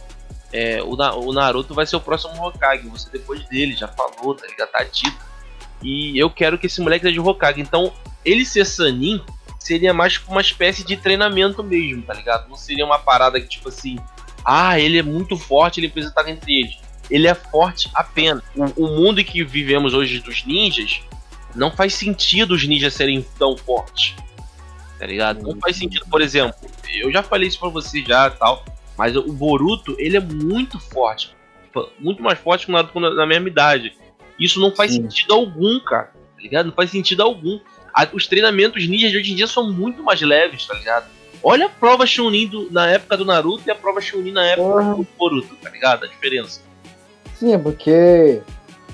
é, 0.53 0.83
o, 0.83 0.95
Na- 0.95 1.15
o 1.15 1.33
Naruto 1.33 1.73
vai 1.73 1.87
ser 1.87 1.97
o 1.97 2.01
próximo 2.01 2.35
Hokage, 2.47 2.87
você 2.89 3.09
depois 3.11 3.43
dele, 3.49 3.75
já 3.75 3.89
falou, 3.89 4.35
tá 4.35 4.47
ligado? 4.47 4.69
Tá 4.71 4.85
dito. 4.85 5.17
E 5.83 6.19
eu 6.19 6.31
quero 6.31 6.59
que 6.59 6.67
esse 6.67 6.81
moleque 6.81 7.07
seja 7.07 7.21
o 7.21 7.27
Hokage. 7.27 7.61
Então, 7.61 7.93
ele 8.25 8.45
ser 8.45 8.67
Sanin 8.67 9.21
seria 9.59 9.95
mais 9.95 10.21
uma 10.29 10.41
espécie 10.41 10.85
de 10.85 10.97
treinamento 10.97 11.63
mesmo, 11.63 12.03
tá 12.03 12.15
ligado? 12.15 12.49
Não 12.49 12.57
seria 12.57 12.85
uma 12.85 12.99
parada 12.99 13.41
que, 13.41 13.49
tipo 13.49 13.69
assim, 13.69 13.99
ah, 14.45 14.79
ele 14.79 14.99
é 14.99 15.03
muito 15.03 15.37
forte, 15.37 15.81
ele 15.81 15.89
precisa 15.89 16.11
estar 16.11 16.29
entre 16.29 16.61
eles. 16.61 16.79
Ele 17.11 17.27
é 17.27 17.35
forte 17.35 17.91
apenas. 17.95 18.43
O, 18.55 18.85
o 18.85 18.97
mundo 18.97 19.23
que 19.25 19.45
vivemos 19.45 19.95
hoje 19.95 20.21
dos 20.21 20.45
ninjas 20.45 21.03
não 21.55 21.71
faz 21.71 21.95
sentido 21.95 22.55
os 22.55 22.67
ninjas 22.67 22.95
serem 22.95 23.25
tão 23.39 23.57
fortes. 23.57 24.15
Tá 24.99 25.07
ligado? 25.07 25.43
Não 25.43 25.59
faz 25.59 25.77
sentido, 25.77 26.05
por 26.11 26.21
exemplo, 26.21 26.55
eu 26.93 27.11
já 27.11 27.23
falei 27.23 27.49
isso 27.49 27.59
pra 27.59 27.71
você 27.71 28.03
já 28.03 28.29
tal, 28.31 28.65
mas 28.99 29.17
o 29.17 29.33
Boruto, 29.33 29.97
ele 29.99 30.17
é 30.17 30.21
muito 30.21 30.79
forte. 30.79 31.35
Muito 31.99 32.23
mais 32.23 32.39
forte 32.39 32.67
que 32.67 32.73
o 32.73 32.75
Naruto 32.75 33.01
na 33.01 33.15
na 33.15 33.27
mesma 33.27 33.49
idade. 33.49 33.97
Isso 34.41 34.59
não 34.59 34.75
faz 34.75 34.93
Sim. 34.93 35.03
sentido 35.03 35.35
algum, 35.35 35.79
cara. 35.81 36.07
Tá 36.37 36.43
ligado? 36.43 36.67
Não 36.67 36.73
faz 36.73 36.91
sentido 36.91 37.23
algum. 37.23 37.61
A- 37.95 38.09
os 38.13 38.27
treinamentos 38.27 38.89
ninjas 38.89 39.11
de 39.11 39.19
hoje 39.19 39.33
em 39.33 39.37
dia 39.37 39.47
são 39.47 39.71
muito 39.71 40.03
mais 40.03 40.21
leves, 40.23 40.67
tá 40.67 40.75
ligado? 40.75 41.07
Olha 41.43 41.67
a 41.67 41.69
prova 41.69 42.07
Chunin 42.07 42.47
do- 42.47 42.71
na 42.71 42.87
época 42.91 43.17
do 43.17 43.25
Naruto 43.25 43.63
e 43.67 43.71
a 43.71 43.75
prova 43.75 44.01
Chunin 44.01 44.33
na 44.33 44.45
época 44.47 44.69
Porra. 44.69 44.95
do 44.95 45.07
Boruto, 45.19 45.55
tá 45.57 45.69
ligado? 45.71 46.05
A 46.05 46.09
diferença. 46.09 46.61
Sim, 47.35 47.55
é 47.55 47.59
porque 47.59 48.41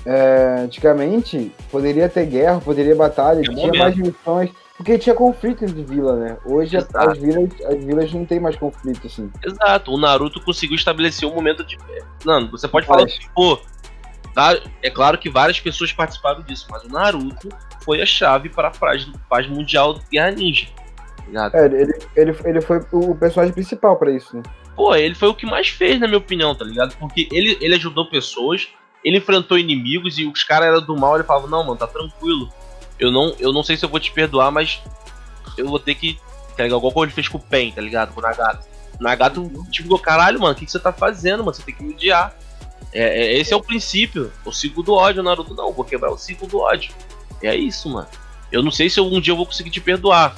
é, 0.05 0.55
antigamente 0.63 1.51
poderia 1.69 2.07
ter 2.07 2.25
guerra, 2.25 2.61
poderia 2.61 2.95
batalha, 2.95 3.41
Tinha 3.41 3.53
tinha 3.55 3.67
momento. 3.67 3.81
mais 3.81 3.95
missões, 3.97 4.49
porque 4.77 4.97
tinha 4.97 5.13
conflito 5.13 5.65
entre 5.65 5.83
vila, 5.83 6.15
né? 6.15 6.37
Hoje 6.45 6.77
Exato. 6.77 7.09
as 7.11 7.17
vilas, 7.17 7.49
as 7.65 7.83
vilas 7.83 8.13
não 8.13 8.25
tem 8.25 8.39
mais 8.39 8.55
conflito, 8.55 9.05
assim. 9.07 9.29
Exato, 9.45 9.91
o 9.91 9.97
Naruto 9.97 10.39
conseguiu 10.41 10.75
estabelecer 10.77 11.27
um 11.27 11.35
momento 11.35 11.63
de. 11.65 11.77
Mano, 12.23 12.49
você 12.49 12.67
pode 12.67 12.85
falar 12.87 13.01
Mas- 13.03 13.13
assim, 13.13 13.27
pô. 13.35 13.59
É 14.81 14.89
claro 14.89 15.17
que 15.17 15.29
várias 15.29 15.59
pessoas 15.59 15.91
participaram 15.91 16.41
disso, 16.41 16.67
mas 16.69 16.83
o 16.83 16.89
Naruto 16.89 17.49
foi 17.83 18.01
a 18.01 18.05
chave 18.05 18.49
para 18.49 18.67
a 18.67 18.71
paz, 18.71 19.07
paz 19.29 19.47
mundial 19.47 19.93
do 19.93 20.01
Guerra 20.11 20.31
Ninja. 20.31 20.67
tá? 21.49 21.59
É, 21.59 21.65
ele, 21.65 21.93
ele, 22.15 22.37
ele 22.45 22.61
foi 22.61 22.79
o 22.91 23.15
personagem 23.15 23.53
principal 23.53 23.97
pra 23.97 24.11
isso, 24.11 24.35
né? 24.35 24.43
Pô, 24.75 24.95
ele 24.95 25.15
foi 25.15 25.27
o 25.27 25.33
que 25.33 25.45
mais 25.45 25.69
fez, 25.69 25.99
na 25.99 26.07
minha 26.07 26.19
opinião, 26.19 26.53
tá 26.53 26.63
ligado? 26.63 26.95
Porque 26.97 27.27
ele, 27.31 27.57
ele 27.59 27.75
ajudou 27.75 28.09
pessoas, 28.09 28.69
ele 29.03 29.17
enfrentou 29.17 29.57
inimigos 29.57 30.19
e 30.19 30.25
os 30.25 30.43
caras 30.43 30.67
eram 30.67 30.81
do 30.81 30.95
mal, 30.95 31.15
ele 31.15 31.23
falava, 31.23 31.47
não, 31.47 31.63
mano, 31.63 31.77
tá 31.77 31.87
tranquilo. 31.87 32.47
Eu 32.99 33.11
não, 33.11 33.35
eu 33.39 33.51
não 33.51 33.63
sei 33.63 33.75
se 33.75 33.83
eu 33.83 33.89
vou 33.89 33.99
te 33.99 34.11
perdoar, 34.11 34.51
mas 34.51 34.81
eu 35.57 35.67
vou 35.67 35.79
ter 35.79 35.95
que. 35.95 36.19
Tá 36.55 36.63
ligado? 36.63 36.77
Igual 36.87 37.03
ele 37.03 37.11
fez 37.11 37.27
com 37.27 37.37
o 37.37 37.41
Pen, 37.41 37.71
tá 37.71 37.81
ligado? 37.81 38.13
Com 38.13 38.19
o 38.19 38.23
Nagato. 38.23 38.67
O 38.99 39.03
Nagato 39.03 39.51
tipo, 39.71 39.97
caralho, 39.99 40.39
mano, 40.39 40.53
o 40.53 40.55
que, 40.55 40.65
que 40.65 40.71
você 40.71 40.79
tá 40.79 40.91
fazendo, 40.91 41.43
mano? 41.43 41.53
Você 41.53 41.63
tem 41.63 41.73
que 41.73 41.83
me 41.83 41.93
odiar. 41.93 42.35
É, 42.93 43.01
é- 43.33 43.37
esse 43.39 43.53
é 43.53 43.55
o 43.55 43.61
princípio, 43.61 44.31
o 44.45 44.51
ciclo 44.51 44.81
do 44.83 44.93
ódio, 44.93 45.21
o 45.21 45.23
Naruto 45.23 45.53
não, 45.53 45.71
vou 45.73 45.83
quebrar 45.85 46.11
o 46.11 46.17
ciclo 46.17 46.47
do 46.47 46.59
ódio. 46.59 46.91
É 47.43 47.55
isso, 47.55 47.89
mano. 47.89 48.07
Eu 48.51 48.63
não 48.63 48.71
sei 48.71 48.89
se 48.89 48.99
eu- 48.99 49.05
um 49.05 49.19
dia 49.19 49.31
eu 49.33 49.37
vou 49.37 49.45
conseguir 49.45 49.69
te 49.69 49.81
perdoar. 49.81 50.35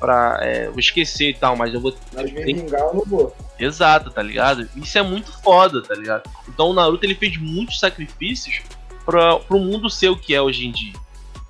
Pra 0.00 0.36
é, 0.42 0.66
eu 0.66 0.76
esquecer 0.80 1.28
e 1.30 1.34
tal, 1.34 1.54
mas 1.54 1.72
eu 1.72 1.80
vou 1.80 1.94
Mas 2.12 2.28
Tem- 2.32 2.44
vingar 2.56 2.80
eu 2.80 2.94
não 2.94 3.04
vou. 3.06 3.36
Exato, 3.56 4.10
tá 4.10 4.20
ligado? 4.20 4.68
Isso 4.74 4.98
é 4.98 5.02
muito 5.02 5.30
foda, 5.42 5.80
tá 5.80 5.94
ligado? 5.94 6.28
Então 6.48 6.70
o 6.70 6.72
Naruto 6.72 7.06
ele 7.06 7.14
fez 7.14 7.36
muitos 7.36 7.78
sacrifícios 7.78 8.62
pra, 9.06 9.36
pro 9.38 9.60
mundo 9.60 9.88
ser 9.88 10.08
o 10.08 10.16
que 10.16 10.34
é 10.34 10.42
hoje 10.42 10.66
em 10.66 10.72
dia. 10.72 10.94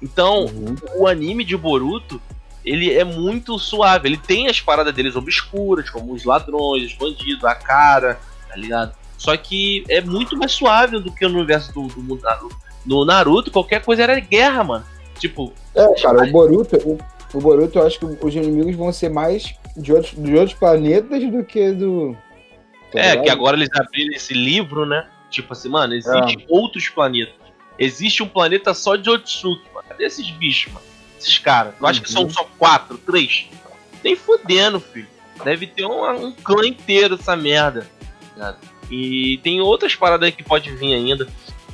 Então, 0.02 0.44
Uhum. 0.44 0.76
o 0.96 1.06
anime 1.08 1.44
de 1.44 1.56
Boruto, 1.56 2.20
ele 2.62 2.92
é 2.92 3.04
muito 3.04 3.58
suave. 3.58 4.06
Ele 4.06 4.18
tem 4.18 4.48
as 4.48 4.60
paradas 4.60 4.92
deles 4.94 5.16
obscuras, 5.16 5.88
como 5.88 6.12
os 6.12 6.24
ladrões, 6.24 6.88
os 6.88 6.94
bandidos, 6.94 7.44
a 7.44 7.54
cara, 7.54 8.20
tá 8.50 8.56
ligado? 8.56 8.94
Só 9.22 9.36
que 9.36 9.84
é 9.88 10.00
muito 10.00 10.36
mais 10.36 10.50
suave 10.50 10.98
do 10.98 11.12
que 11.12 11.24
no 11.28 11.38
universo 11.38 11.72
do, 11.72 11.86
do, 11.86 12.02
do 12.02 12.48
no 12.84 13.04
Naruto, 13.04 13.52
qualquer 13.52 13.80
coisa 13.84 14.02
era 14.02 14.18
guerra, 14.18 14.64
mano. 14.64 14.84
Tipo. 15.16 15.52
É, 15.76 15.94
cara, 16.02 16.24
o 16.24 16.32
Boruto, 16.32 16.76
o, 16.78 16.98
o 17.32 17.40
Boruto, 17.40 17.78
eu 17.78 17.86
acho 17.86 18.00
que 18.00 18.04
os 18.04 18.34
inimigos 18.34 18.74
vão 18.74 18.92
ser 18.92 19.10
mais 19.10 19.54
de 19.76 19.92
outros, 19.92 20.12
de 20.20 20.34
outros 20.34 20.58
planetas 20.58 21.22
do 21.30 21.44
que 21.44 21.70
do. 21.70 22.16
Tá 22.90 22.98
é, 22.98 23.16
que 23.18 23.30
agora 23.30 23.56
eles 23.56 23.68
abriram 23.76 24.12
esse 24.12 24.34
livro, 24.34 24.84
né? 24.84 25.08
Tipo 25.30 25.52
assim, 25.52 25.68
mano, 25.68 25.94
existem 25.94 26.40
é. 26.40 26.44
outros 26.48 26.88
planetas. 26.88 27.36
Existe 27.78 28.24
um 28.24 28.28
planeta 28.28 28.74
só 28.74 28.96
de 28.96 29.08
Otsuki, 29.08 29.62
mano. 29.72 29.86
Cadê 29.88 30.04
esses 30.04 30.28
bichos, 30.32 30.72
mano? 30.72 30.84
Esses 31.16 31.38
caras. 31.38 31.76
Tu 31.76 31.80
uhum. 31.80 31.88
acha 31.88 32.00
que 32.00 32.10
são 32.10 32.28
só 32.28 32.44
quatro, 32.58 32.98
três? 32.98 33.46
Nem 34.02 34.16
fudendo, 34.16 34.80
filho. 34.80 35.06
Deve 35.44 35.68
ter 35.68 35.86
um, 35.86 36.26
um 36.26 36.32
clã 36.32 36.66
inteiro 36.66 37.14
essa 37.14 37.36
merda. 37.36 37.86
Tá 38.36 38.56
e 38.90 39.38
tem 39.42 39.60
outras 39.60 39.94
paradas 39.94 40.30
que 40.34 40.42
pode 40.42 40.70
vir 40.74 40.94
ainda. 40.94 41.26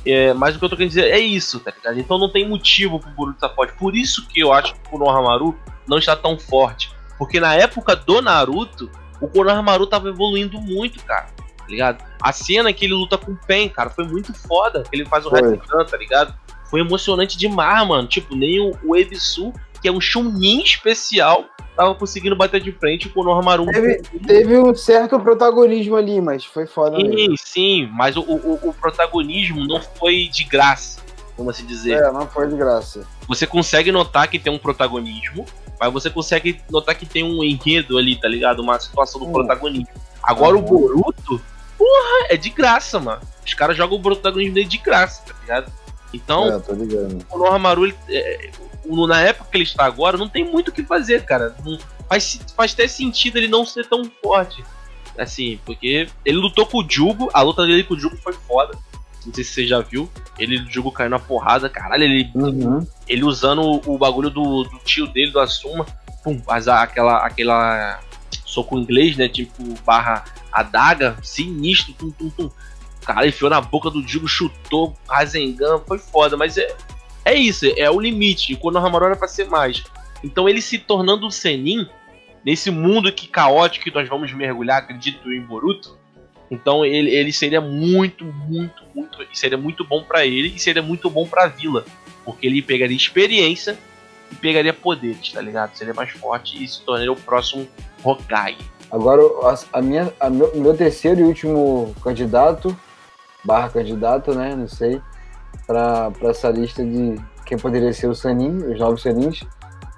É, 0.05 0.33
mas 0.33 0.55
o 0.55 0.59
que 0.59 0.65
eu 0.65 0.69
tô 0.69 0.77
querendo 0.77 0.89
dizer 0.89 1.11
é 1.11 1.19
isso, 1.19 1.59
tá 1.59 1.71
ligado? 1.71 1.99
Então 1.99 2.17
não 2.17 2.29
tem 2.29 2.47
motivo 2.47 2.99
pro 2.99 3.09
Boruto 3.11 3.37
estar 3.37 3.49
forte. 3.49 3.73
Por 3.77 3.95
isso 3.95 4.25
que 4.27 4.39
eu 4.39 4.53
acho 4.53 4.73
que 4.73 4.79
o 4.87 4.91
Konohamaru 4.91 5.57
não 5.87 5.97
está 5.97 6.15
tão 6.15 6.39
forte. 6.39 6.91
Porque 7.17 7.39
na 7.39 7.53
época 7.55 7.95
do 7.95 8.21
Naruto, 8.21 8.89
o 9.19 9.27
Konohamaru 9.27 9.85
tava 9.85 10.09
evoluindo 10.09 10.59
muito, 10.61 11.03
cara. 11.03 11.27
Tá 11.57 11.65
ligado? 11.67 12.03
A 12.21 12.31
cena 12.31 12.71
que 12.71 12.85
ele 12.85 12.93
luta 12.93 13.17
com 13.17 13.33
o 13.33 13.37
Pen, 13.45 13.67
cara, 13.69 13.89
foi 13.89 14.05
muito 14.05 14.33
foda. 14.33 14.83
Ele 14.91 15.05
faz 15.05 15.25
o 15.25 15.29
Rasengan, 15.29 15.85
tá 15.85 15.97
ligado? 15.97 16.33
Foi 16.69 16.79
emocionante 16.79 17.37
demais, 17.37 17.85
mano. 17.87 18.07
Tipo, 18.07 18.35
nem 18.35 18.59
o, 18.59 18.77
o 18.83 18.95
Ebisu, 18.95 19.53
que 19.81 19.87
é 19.87 19.91
um 19.91 20.01
Chunin 20.01 20.61
especial, 20.61 21.45
tava 21.75 21.95
conseguindo 21.95 22.35
bater 22.35 22.61
de 22.61 22.71
frente 22.71 23.07
com 23.09 23.21
o 23.21 23.23
Normaru. 23.23 23.65
Teve, 23.67 24.01
teve 24.25 24.59
um 24.59 24.75
certo 24.75 25.19
protagonismo 25.19 25.95
ali, 25.95 26.19
mas 26.19 26.43
foi 26.43 26.67
foda. 26.67 26.97
Sim, 26.97 27.07
mesmo. 27.07 27.35
sim, 27.37 27.89
mas 27.93 28.17
o, 28.17 28.21
o, 28.21 28.69
o, 28.69 28.73
protagonismo 28.73 29.65
não 29.65 29.81
foi 29.81 30.27
de 30.27 30.43
graça, 30.43 30.99
como 31.37 31.49
assim 31.49 31.65
dizer. 31.65 31.93
É, 31.93 32.11
não 32.11 32.27
foi 32.27 32.47
de 32.47 32.57
graça. 32.57 33.07
Você 33.27 33.47
consegue 33.47 33.91
notar 33.91 34.27
que 34.27 34.37
tem 34.37 34.51
um 34.51 34.57
protagonismo, 34.57 35.45
mas 35.79 35.93
você 35.93 36.09
consegue 36.09 36.61
notar 36.69 36.95
que 36.95 37.05
tem 37.05 37.23
um 37.23 37.41
enredo 37.43 37.97
ali, 37.97 38.19
tá 38.19 38.27
ligado? 38.27 38.61
Uma 38.61 38.77
situação 38.79 39.21
do 39.21 39.27
hum. 39.27 39.31
protagonismo. 39.31 39.87
Agora 40.21 40.57
uhum. 40.57 40.63
o 40.63 40.65
Boruto, 40.65 41.41
porra, 41.77 42.27
é 42.27 42.35
de 42.35 42.49
graça, 42.49 42.99
mano. 42.99 43.21
Os 43.45 43.53
caras 43.53 43.77
jogam 43.77 43.97
o 43.97 44.01
protagonismo 44.01 44.53
dele 44.53 44.67
de 44.67 44.77
graça, 44.77 45.23
tá 45.25 45.33
ligado? 45.41 45.71
Então, 46.13 46.47
é, 46.49 47.33
o 47.33 47.37
Normaru, 47.37 47.85
ele, 47.85 47.95
é, 48.09 48.49
na 49.07 49.21
época 49.21 49.49
que 49.51 49.57
ele 49.57 49.63
está 49.63 49.85
agora, 49.85 50.17
não 50.17 50.27
tem 50.27 50.43
muito 50.43 50.69
o 50.69 50.71
que 50.71 50.83
fazer, 50.83 51.23
cara. 51.23 51.55
Não, 51.63 51.77
faz, 52.07 52.39
faz 52.55 52.73
até 52.73 52.87
sentido 52.87 53.37
ele 53.37 53.47
não 53.47 53.65
ser 53.65 53.85
tão 53.85 54.03
forte. 54.21 54.63
Assim, 55.17 55.59
porque 55.65 56.07
ele 56.25 56.37
lutou 56.37 56.65
com 56.65 56.79
o 56.79 56.89
Jugo, 56.89 57.29
a 57.33 57.41
luta 57.41 57.65
dele 57.65 57.83
com 57.83 57.93
o 57.93 57.99
Jugo 57.99 58.17
foi 58.17 58.33
foda. 58.33 58.77
Não 59.25 59.33
sei 59.33 59.43
se 59.43 59.51
você 59.51 59.67
já 59.67 59.81
viu. 59.81 60.09
Ele 60.37 60.61
o 60.61 60.71
Jugo 60.71 60.91
caiu 60.91 61.09
na 61.09 61.19
porrada, 61.19 61.69
caralho. 61.69 62.03
Ele, 62.03 62.31
uhum. 62.33 62.87
ele 63.07 63.23
usando 63.23 63.61
o, 63.61 63.95
o 63.95 63.97
bagulho 63.97 64.29
do, 64.29 64.63
do, 64.63 64.79
tio 64.79 65.07
dele, 65.07 65.31
do 65.31 65.39
Asuma. 65.39 65.85
Pum, 66.23 66.39
faz 66.39 66.67
aquela, 66.67 67.25
aquela 67.25 67.99
soco 68.45 68.77
inglês, 68.77 69.17
né? 69.17 69.27
Tipo, 69.27 69.63
barra 69.85 70.23
adaga, 70.51 71.17
sinistro, 71.21 71.93
tum, 71.93 72.11
tum, 72.11 72.29
tum. 72.29 72.49
Cara, 73.05 73.27
enfiou 73.27 73.49
na 73.49 73.61
boca 73.61 73.89
do 73.89 74.05
Jugo, 74.07 74.27
chutou, 74.27 74.95
Rasengan, 75.07 75.79
foi 75.87 75.97
foda, 75.97 76.37
mas 76.37 76.57
é, 76.57 76.75
é 77.25 77.33
isso, 77.33 77.65
é 77.77 77.89
o 77.89 77.99
limite. 77.99 78.55
Quando 78.55 78.75
o 78.75 78.79
Hamaru 78.79 79.05
era 79.05 79.15
pra 79.15 79.27
ser 79.27 79.47
mais. 79.47 79.83
Então 80.23 80.47
ele 80.47 80.61
se 80.61 80.77
tornando 80.77 81.25
um 81.25 81.31
Senin, 81.31 81.87
nesse 82.45 82.69
mundo 82.71 83.11
que 83.11 83.27
caótico 83.27 83.85
que 83.85 83.93
nós 83.93 84.07
vamos 84.07 84.31
mergulhar, 84.33 84.79
acredito 84.79 85.31
em 85.31 85.41
Boruto. 85.41 85.97
Então 86.51 86.83
ele, 86.83 87.11
ele 87.11 87.31
seria 87.31 87.61
muito, 87.61 88.25
muito, 88.25 88.83
muito. 88.93 89.17
Seria 89.33 89.57
muito 89.57 89.83
bom 89.83 90.03
para 90.03 90.25
ele 90.25 90.53
e 90.55 90.59
seria 90.59 90.81
muito 90.81 91.09
bom 91.09 91.27
pra 91.27 91.47
vila. 91.47 91.85
Porque 92.25 92.47
ele 92.47 92.61
pegaria 92.61 92.97
experiência 92.97 93.77
e 94.31 94.35
pegaria 94.35 94.73
poderes, 94.73 95.31
tá 95.31 95.41
ligado? 95.41 95.75
Seria 95.75 95.93
mais 95.93 96.09
forte 96.11 96.61
e 96.63 96.67
se 96.67 96.81
tornaria 96.81 97.11
o 97.11 97.15
próximo 97.15 97.67
Hokage. 98.03 98.57
Agora, 98.91 99.21
a, 99.43 99.77
a 99.77 99.81
minha, 99.81 100.11
a 100.19 100.29
meu, 100.29 100.55
meu 100.55 100.75
terceiro 100.75 101.21
e 101.21 101.23
último 101.23 101.95
candidato, 102.03 102.75
barra 103.49 103.69
candidato, 103.69 104.35
né? 104.35 104.55
Não 104.55 104.67
sei 104.67 105.01
para 105.65 106.11
essa 106.21 106.49
lista 106.49 106.83
de 106.83 107.19
quem 107.45 107.57
poderia 107.57 107.91
ser 107.91 108.07
o 108.07 108.13
Sanin, 108.13 108.57
os 108.57 108.79
novos 108.79 109.01
Sanins, 109.01 109.43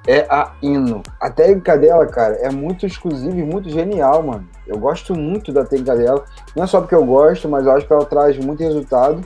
é 0.08 0.26
a 0.30 0.54
Ino. 0.62 1.04
A 1.20 1.30
técnica 1.30 1.78
dela, 1.78 2.06
cara, 2.08 2.36
é 2.36 2.50
muito 2.50 2.86
exclusiva 2.86 3.36
e 3.36 3.44
muito 3.44 3.70
genial, 3.70 4.24
mano. 4.24 4.48
Eu 4.66 4.78
gosto 4.78 5.14
muito 5.14 5.52
da 5.52 5.66
técnica 5.66 5.96
dela. 5.98 6.24
Não 6.56 6.64
é 6.64 6.68
só 6.68 6.80
porque 6.80 6.96
eu 6.96 7.06
gosto, 7.06 7.50
mas 7.50 7.66
eu 7.66 7.74
acho 7.74 7.86
que 7.86 7.94
ela 7.94 8.06
traz 8.06 8.38
muito 8.38 8.64
resultado. 8.64 9.22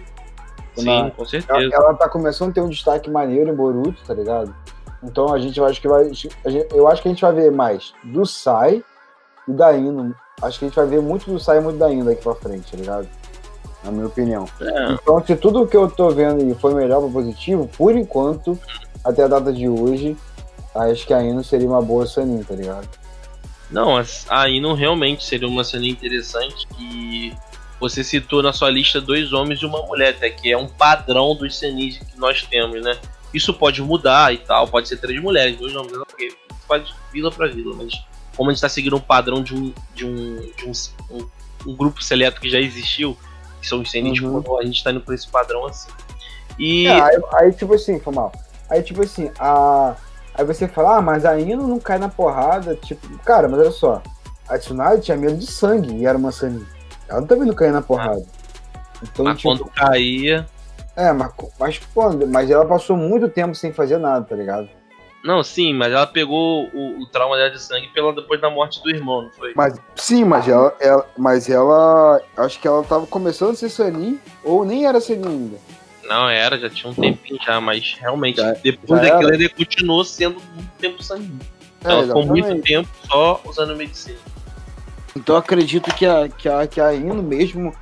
Sim, 0.76 1.12
com 1.16 1.24
certeza. 1.26 1.60
Ela, 1.60 1.76
ela 1.76 1.94
tá 1.94 2.10
começando 2.10 2.50
a 2.50 2.54
ter 2.54 2.62
um 2.62 2.70
destaque 2.70 3.10
maneiro 3.10 3.52
em 3.52 3.56
Boruto, 3.56 4.04
tá 4.06 4.14
ligado? 4.14 4.54
Então 5.04 5.34
a 5.34 5.40
gente 5.40 5.62
acho 5.62 5.80
que 5.80 5.88
vai. 5.88 6.12
Eu 6.74 6.88
acho 6.88 7.02
que 7.02 7.08
a 7.08 7.12
gente 7.12 7.22
vai 7.22 7.34
ver 7.34 7.52
mais 7.52 7.94
do 8.04 8.26
Sai 8.26 8.84
e 9.48 9.54
da 9.54 9.72
Ino. 9.74 10.16
Acho 10.42 10.60
que 10.60 10.66
a 10.66 10.68
gente 10.68 10.76
vai 10.76 10.88
ver 10.88 11.02
muito 11.02 11.32
do 11.32 11.40
Sai 11.40 11.60
e 11.60 11.62
muito 11.62 11.78
da 11.78 11.90
Ino 11.92 12.06
daqui 12.06 12.24
pra 12.24 12.36
frente, 12.36 12.72
tá 12.72 12.78
ligado? 12.78 13.08
Na 13.86 13.92
minha 13.92 14.08
opinião. 14.08 14.46
É. 14.60 14.94
Então, 14.94 15.24
se 15.26 15.36
tudo 15.36 15.68
que 15.68 15.78
eu 15.78 15.90
tô 15.90 16.10
vendo 16.10 16.54
foi 16.56 16.74
melhor 16.74 17.02
para 17.02 17.12
positivo, 17.12 17.70
por 17.78 17.96
enquanto, 17.96 18.60
até 19.04 19.24
a 19.24 19.28
data 19.28 19.54
de 19.54 19.70
hoje, 19.70 20.18
acho 20.74 21.06
que 21.06 21.14
a 21.14 21.24
Ino 21.24 21.44
seria 21.44 21.68
uma 21.68 21.82
boa 21.82 22.06
Sanin, 22.06 22.44
tá 22.44 22.56
ligado? 22.56 22.90
Não, 23.70 24.02
a 24.30 24.50
Ino 24.50 24.74
realmente 24.74 25.24
seria 25.24 25.48
uma 25.48 25.64
Sanin 25.64 25.90
interessante 25.90 26.68
e 26.80 27.34
você 27.80 28.04
citou 28.04 28.42
na 28.42 28.54
sua 28.54 28.70
lista 28.70 29.00
dois 29.02 29.34
homens 29.34 29.62
e 29.62 29.66
uma 29.66 29.82
mulher, 29.84 30.16
até 30.16 30.30
que 30.30 30.52
é 30.52 30.58
um 30.58 30.68
padrão 30.68 31.36
dos 31.36 31.58
Sanins 31.58 31.98
que 31.98 32.18
nós 32.18 32.44
temos, 32.44 32.82
né? 32.82 32.98
Isso 33.34 33.54
pode 33.54 33.82
mudar 33.82 34.34
e 34.34 34.38
tal, 34.38 34.68
pode 34.68 34.88
ser 34.88 34.98
três 34.98 35.22
mulheres, 35.22 35.58
dois 35.58 35.76
homens, 35.76 35.98
ok, 35.98 36.32
faz 36.68 36.94
vila 37.12 37.32
para 37.32 37.48
vila, 37.48 37.76
mas 37.76 37.94
como 38.36 38.50
a 38.50 38.54
gente 38.54 38.58
está 38.58 38.70
seguindo 38.70 38.96
um 38.96 39.02
padrão 39.02 39.42
de 39.44 39.54
um, 39.54 39.74
de 39.94 40.06
um, 40.06 40.52
de 40.58 40.66
um, 40.66 40.72
um, 41.12 41.30
um 41.68 41.76
grupo 41.76 42.04
seleto 42.04 42.40
que 42.40 42.50
já 42.50 42.60
existiu, 42.60 43.18
que 43.66 43.70
são 43.70 43.82
os 43.82 43.94
uhum. 43.94 44.60
a 44.60 44.64
gente 44.64 44.84
tá 44.84 44.92
indo 44.92 45.02
por 45.02 45.14
esse 45.14 45.28
padrão 45.28 45.66
assim. 45.66 45.90
E. 46.60 46.88
É, 46.88 47.02
aí, 47.02 47.22
aí, 47.34 47.54
tipo 47.54 47.74
assim, 47.74 48.00
foi 48.00 48.14
mal. 48.14 48.32
Aí, 48.70 48.82
tipo 48.82 49.04
assim, 49.04 49.32
a. 49.40 49.96
Aí 50.34 50.46
você 50.46 50.68
fala, 50.68 50.98
ah, 50.98 51.02
mas 51.02 51.26
a 51.26 51.40
Ino 51.40 51.66
não 51.66 51.80
cai 51.80 51.98
na 51.98 52.10
porrada. 52.10 52.76
Tipo, 52.76 53.08
cara, 53.20 53.48
mas 53.48 53.60
olha 53.60 53.72
só. 53.72 54.02
A 54.48 54.58
Tsunade 54.58 55.02
tinha 55.02 55.18
medo 55.18 55.38
de 55.38 55.48
sangue 55.48 55.96
e 55.96 56.06
era 56.06 56.18
uma 56.18 56.32
sangue. 56.32 56.66
Ela 57.08 57.22
não 57.22 57.28
tá 57.28 57.36
vindo 57.36 57.56
cair 57.56 57.72
na 57.72 57.82
porrada. 57.82 58.24
Então, 59.02 59.26
mas 59.26 59.38
tipo, 59.38 59.50
quando 59.50 59.66
caía. 59.72 60.46
É, 60.96 61.12
mas, 61.12 61.32
mas, 61.60 61.82
quando 61.94 62.28
mas 62.28 62.50
ela 62.50 62.66
passou 62.66 62.96
muito 62.96 63.30
tempo 63.30 63.56
sem 63.56 63.72
fazer 63.74 63.98
nada, 63.98 64.26
tá 64.26 64.36
ligado? 64.36 64.70
Não, 65.26 65.44
sim, 65.44 65.74
mas 65.74 65.92
ela 65.92 66.06
pegou 66.06 66.70
o, 66.72 67.02
o 67.02 67.06
trauma 67.08 67.36
dela 67.36 67.50
de 67.50 67.60
sangue 67.60 67.88
pela, 67.88 68.14
depois 68.14 68.40
da 68.40 68.48
morte 68.48 68.80
do 68.84 68.92
irmão, 68.92 69.24
não 69.24 69.32
foi? 69.32 69.54
Mas, 69.56 69.76
sim, 69.96 70.24
mas 70.24 70.48
ela, 70.48 70.78
ela, 70.80 71.10
mas 71.18 71.50
ela. 71.50 72.22
Acho 72.38 72.60
que 72.60 72.68
ela 72.68 72.84
tava 72.84 73.08
começando 73.08 73.50
a 73.50 73.56
ser 73.56 73.70
Sanin, 73.70 74.20
ou 74.44 74.64
nem 74.64 74.86
era 74.86 75.02
Sanin 75.02 75.28
ainda. 75.28 75.58
Não, 76.04 76.30
era, 76.30 76.60
já 76.60 76.70
tinha 76.70 76.92
um 76.92 76.94
tempinho 76.94 77.40
já, 77.44 77.60
mas 77.60 77.98
realmente, 78.00 78.38
já, 78.38 78.52
depois 78.52 79.02
já 79.02 79.10
daquilo 79.10 79.34
ele 79.34 79.50
continuou 79.50 80.06
sendo 80.06 80.40
muito 80.54 80.72
tempo 80.78 81.02
Sanin. 81.02 81.40
É, 81.84 81.90
ela 81.90 82.04
ficou 82.04 82.26
muito 82.28 82.62
tempo 82.62 82.90
só 83.10 83.42
usando 83.46 83.76
medicina. 83.76 84.20
Então 85.16 85.36
acredito 85.36 85.92
que 85.96 86.06
a, 86.06 86.30
que 86.30 86.48
a, 86.48 86.68
que 86.68 86.80
a 86.80 86.94
Ino 86.94 87.24
mesmo 87.24 87.76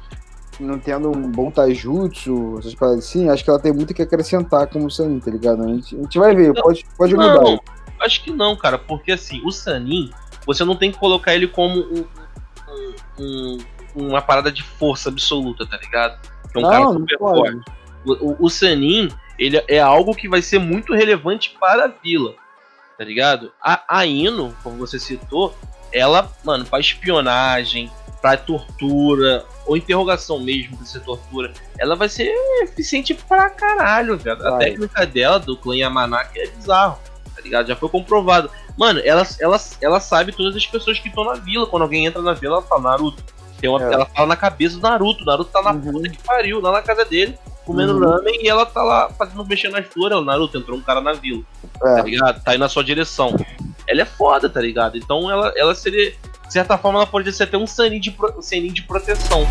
não 0.60 0.80
tendo 0.80 1.10
um 1.10 1.32
bom 1.32 1.50
taijutsu, 1.50 2.58
essas 2.60 2.76
paradas 2.76 3.06
assim, 3.06 3.30
acho 3.30 3.44
que 3.44 3.50
ela 3.50 3.60
tem 3.60 3.74
muito 3.74 3.94
que 3.94 4.02
acrescentar 4.02 4.68
como 4.68 4.90
Sanin, 4.90 5.20
tá 5.20 5.32
ligado? 5.32 5.64
A 5.64 5.68
gente, 5.68 5.96
a 5.96 6.02
gente 6.02 6.20
vai 6.20 6.36
ver, 6.36 6.54
pode, 6.54 6.86
pode 6.98 7.14
não, 7.16 7.42
mudar. 7.42 7.64
Acho 8.00 8.24
que 8.24 8.32
não, 8.32 8.56
cara, 8.56 8.78
porque 8.78 9.12
assim, 9.12 9.42
o 9.46 9.52
Sanin, 9.52 10.12
você 10.46 10.64
não 10.64 10.76
tem 10.76 10.92
que 10.92 10.98
colocar 10.98 11.34
ele 11.34 11.48
como 11.48 11.80
um, 11.80 12.06
um, 13.20 13.58
um, 13.96 14.08
uma 14.08 14.22
parada 14.22 14.52
de 14.52 14.64
força 14.64 15.10
absoluta, 15.10 15.66
tá 15.66 15.78
ligado? 15.78 16.20
É 16.54 16.60
um 16.60 16.62
não, 16.62 16.70
cara 16.70 16.86
super 16.88 17.18
forte. 17.18 17.62
O, 18.06 18.46
o, 18.46 18.50
Sanin, 18.50 19.10
ele 19.40 19.64
é 19.68 19.80
algo 19.80 20.14
que 20.14 20.28
vai 20.28 20.42
ser 20.42 20.60
muito 20.60 20.94
relevante 20.94 21.56
para 21.60 21.86
a 21.86 21.88
vila, 21.88 22.34
tá 22.98 23.04
ligado? 23.04 23.52
A, 23.62 23.82
a 23.88 24.06
Ino, 24.06 24.54
como 24.62 24.76
você 24.76 25.00
citou, 25.00 25.56
ela, 25.92 26.30
mano, 26.44 26.66
faz 26.66 26.88
espionagem, 26.88 27.90
pra 28.24 28.38
tortura, 28.38 29.44
ou 29.66 29.76
interrogação 29.76 30.40
mesmo 30.40 30.78
pra 30.78 30.86
ser 30.86 31.02
tortura, 31.02 31.52
ela 31.78 31.94
vai 31.94 32.08
ser 32.08 32.34
eficiente 32.64 33.14
pra 33.14 33.50
caralho, 33.50 34.18
velho. 34.18 34.48
A 34.48 34.58
técnica 34.58 35.06
dela, 35.06 35.40
do 35.40 35.58
clã 35.58 35.76
Yamanaka, 35.76 36.32
é 36.38 36.48
bizarro, 36.48 36.98
tá 37.36 37.42
ligado? 37.42 37.68
Já 37.68 37.76
foi 37.76 37.90
comprovado. 37.90 38.50
Mano, 38.78 39.02
ela, 39.04 39.28
ela, 39.42 39.60
ela 39.82 40.00
sabe 40.00 40.32
todas 40.32 40.56
as 40.56 40.66
pessoas 40.66 41.00
que 41.00 41.10
estão 41.10 41.26
na 41.26 41.34
vila. 41.34 41.68
Quando 41.68 41.82
alguém 41.82 42.06
entra 42.06 42.22
na 42.22 42.32
vila, 42.32 42.56
ela 42.56 42.62
fala 42.62 42.92
Naruto. 42.92 43.22
Tem 43.60 43.70
uma, 43.70 43.84
é. 43.84 43.94
Ela 43.94 44.06
fala 44.06 44.28
na 44.28 44.38
cabeça 44.38 44.78
do 44.78 44.82
Naruto. 44.82 45.26
Naruto 45.26 45.52
tá 45.52 45.62
na 45.62 45.74
uhum. 45.74 45.82
puta 45.92 46.10
que 46.10 46.24
pariu, 46.24 46.62
lá 46.62 46.72
na 46.72 46.82
casa 46.82 47.04
dele, 47.04 47.38
comendo 47.66 47.98
uhum. 47.98 48.10
ramen, 48.10 48.42
e 48.42 48.48
ela 48.48 48.66
tá 48.66 48.82
lá 48.82 49.10
fazendo 49.10 49.46
mexer 49.46 49.68
nas 49.68 49.86
flores. 49.86 50.18
O 50.18 50.22
Naruto 50.22 50.58
entrou 50.58 50.78
um 50.78 50.82
cara 50.82 51.02
na 51.02 51.12
vila, 51.12 51.44
é. 51.84 51.96
tá 51.98 52.04
ligado? 52.04 52.42
Tá 52.42 52.52
aí 52.52 52.58
na 52.58 52.70
sua 52.70 52.86
direção. 52.86 53.36
Ela 53.86 54.04
é 54.04 54.06
foda, 54.06 54.50
tá 54.50 54.62
ligado? 54.62 54.98
Então 54.98 55.30
ela, 55.30 55.52
ela 55.58 55.76
seria 55.76 56.16
de 56.48 56.54
certa 56.54 56.78
forma 56.78 57.00
ela 57.00 57.08
poderia 57.08 57.34
ser 57.34 57.44
até 57.44 57.58
um 57.58 57.68
Sanin 57.68 58.00
de, 58.00 58.12
pro, 58.12 58.34
de 58.40 58.84
proteção. 58.84 59.48